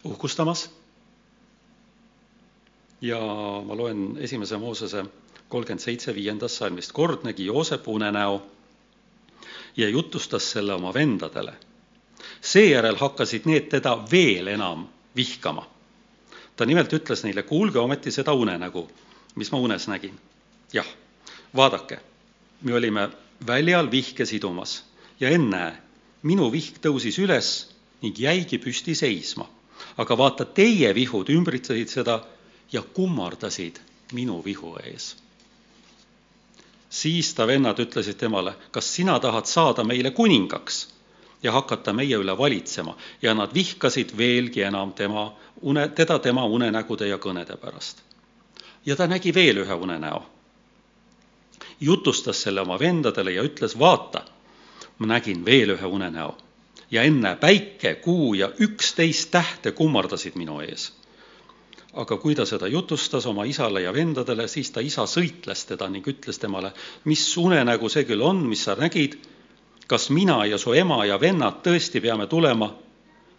uhkustamas. 0.03 0.69
ja 3.01 3.19
ma 3.65 3.77
loen 3.77 4.17
esimese 4.17 4.57
Moosese 4.57 5.05
kolmkümmend 5.49 5.81
seitse 5.81 6.15
viiendast 6.15 6.55
salmist. 6.57 6.91
kord 6.91 7.23
nägi 7.23 7.45
Joosep 7.45 7.87
unenäo 7.87 8.41
ja 9.77 9.89
jutustas 9.89 10.51
selle 10.51 10.73
oma 10.73 10.93
vendadele. 10.93 11.53
Seejärel 12.45 12.99
hakkasid 12.99 13.47
need 13.49 13.69
teda 13.71 13.95
veel 14.11 14.47
enam 14.53 14.85
vihkama. 15.15 15.65
ta 16.55 16.65
nimelt 16.65 16.93
ütles 16.93 17.23
neile, 17.23 17.43
kuulge 17.43 17.79
ometi 17.79 18.11
seda 18.11 18.33
unenägu, 18.33 18.87
mis 19.35 19.51
ma 19.51 19.57
unes 19.57 19.87
nägin. 19.87 20.19
jah, 20.73 20.87
vaadake, 21.55 21.99
me 22.61 22.73
olime 22.73 23.09
väljal 23.47 23.91
vihke 23.91 24.25
sidumas 24.25 24.83
ja 25.19 25.29
ennäe, 25.29 25.73
minu 26.23 26.51
vihk 26.51 26.79
tõusis 26.81 27.19
üles 27.19 27.51
ning 28.01 28.19
jäigi 28.19 28.57
püsti 28.57 28.95
seisma 28.95 29.49
aga 29.97 30.17
vaata, 30.17 30.45
teie 30.45 30.91
vihud 30.95 31.29
ümbritsesid 31.31 31.91
seda 31.91 32.19
ja 32.71 32.81
kummardasid 32.81 33.79
minu 34.13 34.41
vihu 34.45 34.75
ees. 34.83 35.15
siis 36.89 37.33
ta 37.35 37.47
vennad 37.47 37.79
ütlesid 37.79 38.15
temale, 38.19 38.53
kas 38.71 38.87
sina 38.95 39.19
tahad 39.19 39.45
saada 39.45 39.83
meile 39.83 40.11
kuningaks 40.11 40.87
ja 41.43 41.51
hakata 41.51 41.93
meie 41.93 42.17
üle 42.17 42.37
valitsema 42.37 42.97
ja 43.21 43.33
nad 43.33 43.53
vihkasid 43.53 44.17
veelgi 44.17 44.61
enam 44.61 44.93
tema 44.93 45.33
une, 45.61 45.87
teda 45.87 46.19
tema 46.19 46.45
unenägude 46.45 47.07
ja 47.07 47.17
kõnede 47.17 47.57
pärast. 47.57 48.01
ja 48.85 48.95
ta 48.95 49.07
nägi 49.07 49.33
veel 49.33 49.57
ühe 49.57 49.73
unenäo. 49.73 50.23
jutustas 51.79 52.41
selle 52.41 52.61
oma 52.61 52.79
vendadele 52.79 53.31
ja 53.31 53.43
ütles, 53.43 53.79
vaata, 53.79 54.25
ma 54.97 55.07
nägin 55.07 55.45
veel 55.45 55.69
ühe 55.69 55.85
unenäo 55.85 56.35
ja 56.91 57.03
enne 57.03 57.35
päike, 57.35 57.95
kuu 57.95 58.33
ja 58.33 58.49
üksteist 58.59 59.31
tähte 59.31 59.71
kummardasid 59.71 60.35
minu 60.35 60.59
ees. 60.61 60.93
aga 61.95 62.17
kui 62.17 62.35
ta 62.35 62.43
seda 62.45 62.67
jutustas 62.67 63.25
oma 63.25 63.45
isale 63.47 63.81
ja 63.81 63.93
vendadele, 63.93 64.47
siis 64.51 64.71
ta 64.71 64.81
isa 64.83 65.05
sõitles 65.07 65.61
teda 65.65 65.87
ning 65.89 66.07
ütles 66.07 66.39
temale, 66.39 66.73
mis 67.05 67.23
unenägu 67.37 67.89
see 67.89 68.03
küll 68.03 68.21
on, 68.21 68.41
mis 68.49 68.65
sa 68.67 68.75
nägid, 68.75 69.15
kas 69.87 70.09
mina 70.09 70.45
ja 70.45 70.57
su 70.57 70.73
ema 70.73 71.05
ja 71.05 71.19
vennad 71.21 71.61
tõesti 71.65 72.01
peame 72.01 72.27
tulema 72.27 72.71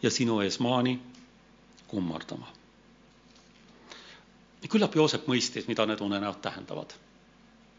ja 0.03 0.11
sinu 0.11 0.41
ees 0.41 0.61
maani 0.61 0.99
kummardama? 1.89 2.53
küllap 4.67 4.97
Joosep 4.99 5.29
mõistis, 5.31 5.69
mida 5.71 5.85
need 5.87 6.01
unenäod 6.03 6.41
tähendavad. 6.43 6.95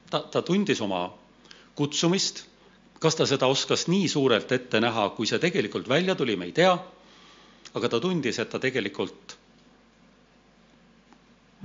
ta, 0.10 0.20
ta 0.20 0.42
tundis 0.42 0.82
oma 0.82 1.10
kutsumist 1.76 2.46
kas 3.00 3.16
ta 3.16 3.26
seda 3.30 3.48
oskas 3.48 3.88
nii 3.88 4.08
suurelt 4.10 4.52
ette 4.52 4.80
näha, 4.82 5.10
kui 5.10 5.28
see 5.30 5.40
tegelikult 5.40 5.90
välja 5.90 6.16
tuli, 6.16 6.36
me 6.36 6.46
ei 6.50 6.52
tea, 6.52 6.74
aga 7.78 7.90
ta 7.90 8.00
tundis, 8.02 8.40
et 8.40 8.50
ta 8.50 8.60
tegelikult 8.60 9.38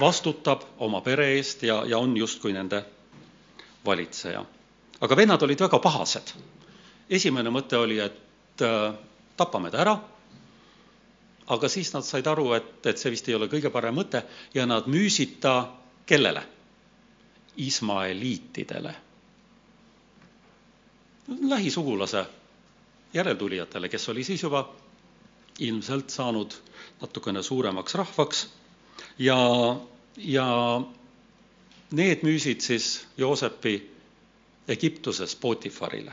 vastutab 0.01 0.67
oma 0.79 1.01
pere 1.01 1.31
eest 1.37 1.62
ja, 1.69 1.83
ja 1.87 1.99
on 1.99 2.17
justkui 2.17 2.53
nende 2.53 2.83
valitseja. 3.87 4.45
aga 5.03 5.17
vennad 5.17 5.43
olid 5.43 5.61
väga 5.61 5.79
pahased. 5.79 6.35
Esimene 7.11 7.51
mõte 7.51 7.79
oli, 7.79 7.99
et 7.99 8.62
äh, 8.62 8.95
tapame 9.37 9.71
ta 9.71 9.83
ära, 9.83 9.95
aga 11.53 11.69
siis 11.69 11.93
nad 11.95 12.07
said 12.07 12.27
aru, 12.27 12.53
et, 12.57 12.75
et 12.87 12.99
see 12.99 13.12
vist 13.12 13.29
ei 13.29 13.37
ole 13.37 13.49
kõige 13.53 13.73
parem 13.75 13.97
mõte 13.99 14.25
ja 14.55 14.67
nad 14.67 14.88
müüsid 14.91 15.38
ta 15.43 15.57
kellele? 16.07 16.43
Ismaeliitidele. 17.57 18.95
Lähisugulase 21.53 22.24
järeltulijatele, 23.14 23.89
kes 23.93 24.09
oli 24.09 24.24
siis 24.24 24.43
juba 24.43 24.64
ilmselt 25.59 26.11
saanud 26.11 26.55
natukene 27.01 27.43
suuremaks 27.43 27.95
rahvaks. 27.95 28.47
Ja, 29.18 29.37
ja 30.16 30.47
need 31.93 32.24
müüsid 32.24 32.61
siis 32.64 33.07
Joosepi 33.16 33.76
Egiptuses 34.68 35.37
Potifarile, 35.37 36.12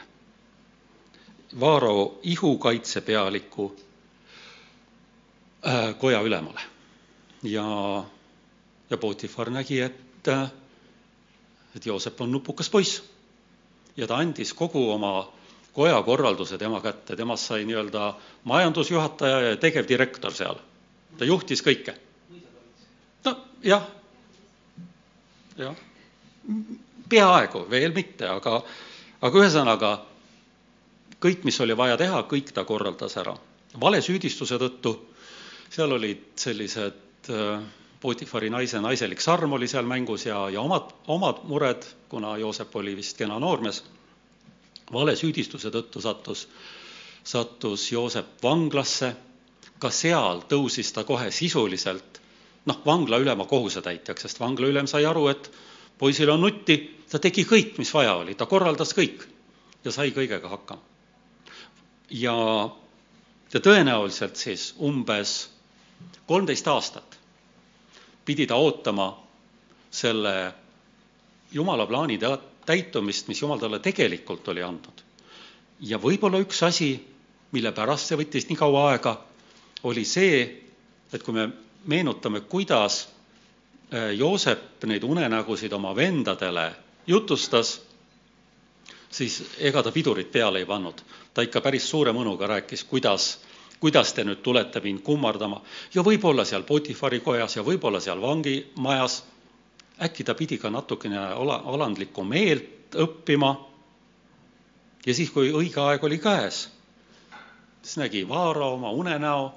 Vaaro 1.59 2.19
ihukaitsepealiku 2.23 3.75
äh, 5.67 5.97
koja 5.97 6.21
ülemale. 6.21 6.61
ja, 7.43 8.03
ja 8.89 8.97
Potifar 8.97 9.49
nägi, 9.49 9.81
et, 9.81 10.27
et 11.75 11.85
Joosep 11.85 12.21
on 12.21 12.31
nupukas 12.31 12.69
poiss 12.69 13.03
ja 13.97 14.07
ta 14.07 14.17
andis 14.17 14.53
kogu 14.53 14.91
oma 14.91 15.31
koja 15.73 16.01
korralduse 16.03 16.57
tema 16.57 16.81
kätte, 16.81 17.15
temast 17.15 17.47
sai 17.47 17.65
nii-öelda 17.65 18.13
majandusjuhataja 18.43 19.41
ja 19.41 19.57
tegevdirektor 19.57 20.33
seal. 20.33 20.59
ta 21.17 21.25
juhtis 21.25 21.63
kõike. 21.65 21.95
no 23.25 23.35
jah, 23.63 23.87
jah, 25.57 25.75
peaaegu, 27.09 27.65
veel 27.69 27.93
mitte, 27.93 28.27
aga, 28.27 28.61
aga 29.21 29.43
ühesõnaga, 29.43 29.93
kõik, 31.23 31.43
mis 31.43 31.59
oli 31.61 31.77
vaja 31.77 31.97
teha, 31.97 32.23
kõik 32.31 32.53
ta 32.53 32.63
korraldas 32.65 33.17
ära. 33.17 33.35
valesüüdistuse 33.79 34.57
tõttu, 34.57 34.95
seal 35.69 35.91
olid 35.91 36.31
sellised 36.35 37.29
äh, 37.29 37.61
Potifari 37.99 38.49
naise 38.49 38.79
naiselik 38.79 39.19
sarm 39.21 39.53
oli 39.53 39.67
seal 39.67 39.85
mängus 39.85 40.25
ja, 40.25 40.49
ja 40.49 40.61
omad, 40.61 40.93
omad 41.07 41.41
mured, 41.43 41.83
kuna 42.09 42.37
Joosep 42.37 42.75
oli 42.75 42.95
vist 42.95 43.17
kena 43.17 43.39
noormees, 43.39 43.83
valesüüdistuse 44.93 45.71
tõttu 45.73 46.01
sattus, 46.01 46.47
sattus 47.23 47.91
Joosep 47.91 48.39
vanglasse, 48.43 49.11
ka 49.79 49.91
seal 49.91 50.45
tõusis 50.47 50.93
ta 50.95 51.03
kohe 51.03 51.27
sisuliselt 51.31 52.21
noh, 52.65 52.79
vangla 52.85 53.19
ülema 53.19 53.45
kohusetäitjaks, 53.45 54.21
sest 54.21 54.39
vangla 54.39 54.71
ülem 54.71 54.87
sai 54.87 55.03
aru, 55.05 55.27
et 55.27 55.51
poisil 55.99 56.31
on 56.31 56.41
nutti, 56.47 56.79
ta 57.11 57.19
tegi 57.19 57.43
kõik, 57.47 57.75
mis 57.81 57.91
vaja 57.93 58.15
oli, 58.21 58.35
ta 58.39 58.47
korraldas 58.47 58.95
kõik 58.95 59.27
ja 59.83 59.91
sai 59.91 60.13
kõigega 60.15 60.51
hakkama. 60.55 60.98
Ja, 62.11 62.35
ja 63.53 63.59
tõenäoliselt 63.59 64.35
siis 64.35 64.73
umbes 64.79 65.49
kolmteist 66.27 66.67
aastat 66.67 67.19
pidi 68.29 68.45
ta 68.47 68.55
ootama 68.55 69.09
selle 69.91 70.53
jumala 71.51 71.87
plaani 71.89 72.19
täitumist, 72.65 73.27
mis 73.27 73.41
jumal 73.41 73.57
talle 73.57 73.79
tegelikult 73.79 74.47
oli 74.47 74.61
andnud. 74.63 75.01
ja 75.79 75.97
võib-olla 75.97 76.37
üks 76.43 76.59
asi, 76.63 76.91
mille 77.51 77.71
pärast 77.71 78.11
see 78.11 78.19
võttis 78.19 78.45
nii 78.49 78.57
kaua 78.59 78.83
aega, 78.91 79.15
oli 79.83 80.03
see, 80.05 80.43
et 81.13 81.23
kui 81.23 81.33
me 81.33 81.47
meenutame, 81.89 82.41
kuidas 82.41 83.07
äh, 83.93 84.11
Joosep 84.13 84.85
neid 84.85 85.03
unenägusid 85.03 85.73
oma 85.73 85.95
vendadele 85.95 86.67
jutustas, 87.07 87.79
siis 89.11 89.43
ega 89.57 89.83
ta 89.83 89.91
pidurit 89.91 90.31
peale 90.31 90.59
ei 90.59 90.65
pannud. 90.65 91.01
ta 91.33 91.41
ikka 91.41 91.61
päris 91.61 91.89
suure 91.89 92.11
mõnuga 92.11 92.47
rääkis, 92.47 92.83
kuidas 92.83 93.39
kuidas 93.79 94.13
te 94.13 94.23
nüüd 94.27 94.41
tulete 94.43 94.81
mind 94.83 95.01
kummardama 95.03 95.61
ja 95.95 96.03
võib-olla 96.03 96.45
seal 96.45 96.65
Potifari 96.67 97.19
kojas 97.23 97.55
ja 97.55 97.63
võib-olla 97.63 97.99
seal 98.03 98.21
vangimajas. 98.21 99.23
äkki 100.03 100.23
ta 100.23 100.33
pidi 100.35 100.57
ka 100.57 100.69
natukene 100.69 101.17
ala, 101.17 101.61
alandlikku 101.65 102.23
meelt 102.23 102.95
õppima. 102.95 103.55
ja 105.05 105.13
siis, 105.13 105.31
kui 105.31 105.51
õige 105.51 105.79
aeg 105.81 106.03
oli 106.03 106.17
käes, 106.17 106.69
siis 107.81 107.97
nägi 107.97 108.27
Vaara 108.27 108.65
oma 108.65 108.91
unenäo 108.91 109.53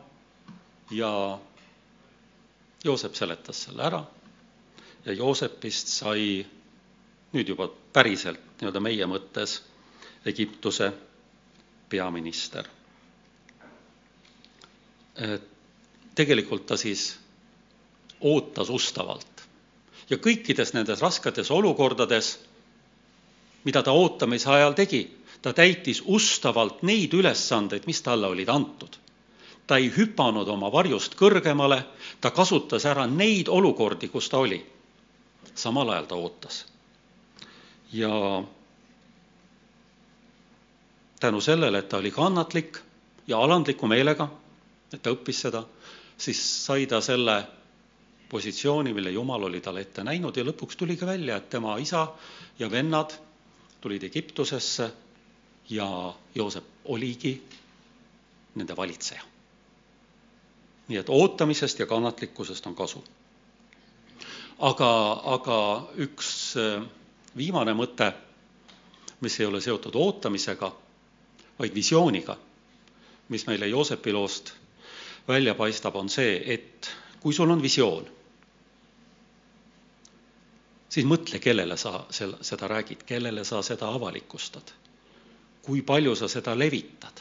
ja 0.91 1.39
Joosep 2.85 3.15
seletas 3.15 3.63
selle 3.65 3.83
ära 3.83 4.05
ja 5.05 5.13
Joosepist 5.13 5.89
sai 5.89 6.47
nüüd 7.33 7.49
juba 7.49 7.69
päriselt 7.93 8.52
nii-öelda 8.63 8.81
meie 8.81 9.07
mõttes 9.11 9.59
Egiptuse 10.27 10.93
peaminister 11.91 12.69
tegelikult 16.15 16.67
ta 16.67 16.77
siis 16.77 17.17
ootas 18.21 18.71
ustavalt. 18.71 19.29
ja 20.11 20.17
kõikides 20.19 20.75
nendes 20.75 21.01
rasketes 21.01 21.51
olukordades, 21.51 22.39
mida 23.65 23.83
ta 23.83 23.93
ootamise 23.97 24.51
ajal 24.51 24.75
tegi, 24.77 25.07
ta 25.43 25.53
täitis 25.53 26.03
ustavalt 26.07 26.83
neid 26.83 27.15
ülesandeid, 27.15 27.87
mis 27.87 28.03
talle 28.03 28.27
olid 28.27 28.49
antud. 28.49 28.97
ta 29.67 29.77
ei 29.77 29.93
hüpanud 29.97 30.49
oma 30.49 30.73
varjust 30.73 31.15
kõrgemale, 31.15 31.83
ta 32.21 32.31
kasutas 32.31 32.85
ära 32.85 33.07
neid 33.07 33.49
olukordi, 33.49 34.09
kus 34.09 34.29
ta 34.29 34.39
oli. 34.39 34.67
samal 35.55 35.89
ajal 35.89 36.07
ta 36.07 36.15
ootas. 36.15 36.72
Ja 37.93 38.45
tänu 41.21 41.41
sellele, 41.41 41.79
et 41.79 41.89
ta 41.89 41.99
oli 41.99 42.11
kannatlik 42.11 42.79
ja 43.27 43.39
alandliku 43.39 43.87
meelega 43.87 44.29
et 44.97 45.03
ta 45.03 45.13
õppis 45.15 45.43
seda, 45.47 45.63
siis 46.21 46.41
sai 46.67 46.87
ta 46.89 47.01
selle 47.05 47.37
positsiooni, 48.33 48.93
mille 48.97 49.13
Jumal 49.13 49.49
oli 49.49 49.61
talle 49.61 49.85
ette 49.85 50.05
näinud 50.05 50.37
ja 50.37 50.45
lõpuks 50.45 50.79
tuligi 50.81 51.07
välja, 51.09 51.37
et 51.37 51.51
tema 51.53 51.77
isa 51.81 52.07
ja 52.59 52.71
vennad 52.71 53.15
tulid 53.81 54.05
Egiptusesse 54.09 54.91
ja 55.71 55.89
Joosep 56.35 56.89
oligi 56.93 57.35
nende 58.55 58.77
valitseja. 58.77 59.29
nii 60.89 60.99
et 60.99 61.09
ootamisest 61.09 61.79
ja 61.79 61.87
kannatlikkusest 61.87 62.67
on 62.67 62.75
kasu. 62.75 63.05
aga, 64.59 64.89
aga 65.25 65.59
üks 65.97 66.57
äh, 66.57 66.83
viimane 67.37 67.75
mõte, 67.75 68.13
mis 69.21 69.41
ei 69.41 69.47
ole 69.47 69.61
seotud 69.61 69.95
ootamisega, 69.95 70.73
vaid 71.59 71.75
visiooniga, 71.75 72.37
mis 73.29 73.47
meile 73.47 73.69
Joosepi 73.71 74.13
loost 74.13 74.53
välja 75.29 75.55
paistab, 75.55 75.97
on 75.97 76.09
see, 76.11 76.43
et 76.55 76.91
kui 77.23 77.35
sul 77.35 77.51
on 77.55 77.63
visioon, 77.63 78.09
siis 80.93 81.07
mõtle, 81.09 81.39
kellele 81.41 81.77
sa 81.81 82.03
sel-, 82.13 82.37
seda 82.45 82.69
räägid, 82.69 83.05
kellele 83.09 83.45
sa 83.49 83.63
seda 83.63 83.89
avalikustad. 83.97 84.79
kui 85.63 85.83
palju 85.87 86.15
sa 86.19 86.27
seda 86.29 86.57
levitad. 86.59 87.21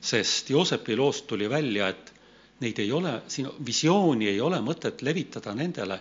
sest 0.00 0.50
Joosepi 0.50 0.96
loost 0.96 1.26
tuli 1.26 1.50
välja, 1.50 1.88
et 1.88 2.12
neid 2.60 2.78
ei 2.78 2.92
ole, 2.92 3.22
siin 3.28 3.48
visiooni 3.66 4.28
ei 4.28 4.40
ole 4.40 4.60
mõtet 4.62 5.02
levitada 5.02 5.54
nendele, 5.54 6.00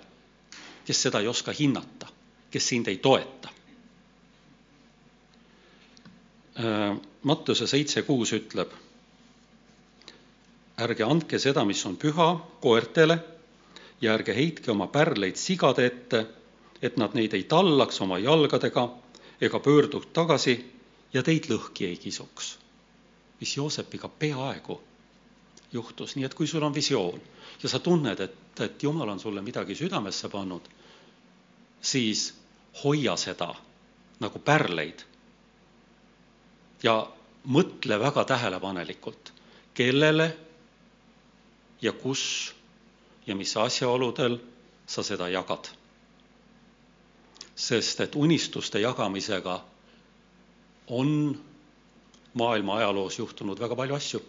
kes 0.85 1.01
seda 1.01 1.19
ei 1.19 1.27
oska 1.27 1.51
hinnata, 1.51 2.07
kes 2.51 2.67
sind 2.67 2.87
ei 2.87 2.97
toeta. 2.97 3.49
Äh, 6.59 6.97
Mattuse 7.23 7.67
seitse 7.67 8.01
kuus 8.01 8.33
ütleb 8.33 8.71
ärge 10.77 11.03
andke 11.03 11.39
seda, 11.41 11.65
mis 11.65 11.81
on 11.89 11.97
püha, 11.97 12.29
koertele 12.61 13.17
ja 14.01 14.13
ärge 14.13 14.35
heitke 14.37 14.71
oma 14.71 14.87
pärleid 14.87 15.35
sigade 15.41 15.85
ette, 15.85 16.25
et 16.81 16.97
nad 17.01 17.15
neid 17.17 17.33
ei 17.33 17.43
tallaks 17.49 18.01
oma 18.05 18.19
jalgadega 18.21 18.83
ega 19.41 19.59
pöörduks 19.59 20.11
tagasi 20.13 20.57
ja 21.13 21.23
teid 21.23 21.49
lõhki 21.49 21.89
ei 21.89 21.97
kisuks. 21.97 22.57
mis 23.39 23.57
Joosepiga 23.57 24.09
peaaegu 24.09 24.81
juhtus, 25.73 26.15
nii 26.15 26.25
et 26.25 26.33
kui 26.33 26.47
sul 26.47 26.63
on 26.63 26.73
visioon 26.73 27.21
ja 27.63 27.69
sa 27.69 27.79
tunned, 27.79 28.19
et, 28.19 28.61
et 28.61 28.83
Jumal 28.83 29.09
on 29.09 29.19
sulle 29.19 29.41
midagi 29.41 29.75
südamesse 29.75 30.29
pannud, 30.29 30.61
siis 31.87 32.23
hoia 32.83 33.15
seda 33.17 33.47
nagu 34.19 34.39
pärleid 34.39 35.03
ja 36.83 36.95
mõtle 37.47 37.97
väga 38.01 38.23
tähelepanelikult, 38.27 39.31
kellele 39.77 40.27
ja 41.81 41.93
kus 41.93 42.23
ja 43.27 43.35
mis 43.35 43.53
asjaoludel 43.57 44.37
sa 44.87 45.03
seda 45.03 45.29
jagad. 45.29 45.67
sest 47.57 47.99
et 48.03 48.15
unistuste 48.15 48.79
jagamisega 48.79 49.55
on 50.87 51.39
maailma 52.37 52.75
ajaloos 52.77 53.17
juhtunud 53.19 53.59
väga 53.59 53.75
palju 53.75 53.95
asju, 53.95 54.21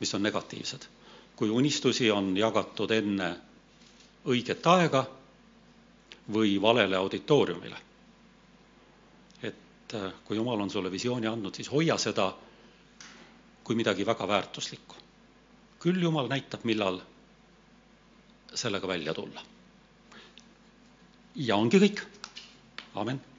mis 0.00 0.14
on 0.14 0.22
negatiivsed. 0.22 0.86
kui 1.36 1.50
unistusi 1.50 2.10
on 2.10 2.36
jagatud 2.36 2.90
enne 2.90 3.36
õiget 4.26 4.66
aega 4.66 5.04
või 6.32 6.60
valele 6.62 6.96
auditooriumile. 6.96 7.76
et 9.42 9.94
äh, 9.94 10.12
kui 10.24 10.36
Jumal 10.36 10.60
on 10.60 10.70
sulle 10.70 10.90
visiooni 10.90 11.26
andnud, 11.26 11.54
siis 11.54 11.70
hoia 11.72 11.98
seda 11.98 12.32
kui 13.64 13.74
midagi 13.74 14.06
väga 14.06 14.28
väärtuslikku 14.28 15.00
küll 15.80 16.02
Jumal 16.02 16.28
näitab, 16.28 16.64
millal 16.68 17.00
sellega 18.54 18.88
välja 18.88 19.14
tulla. 19.14 19.42
ja 21.34 21.56
ongi 21.56 21.78
kõik. 21.78 22.04
amin 22.94 23.29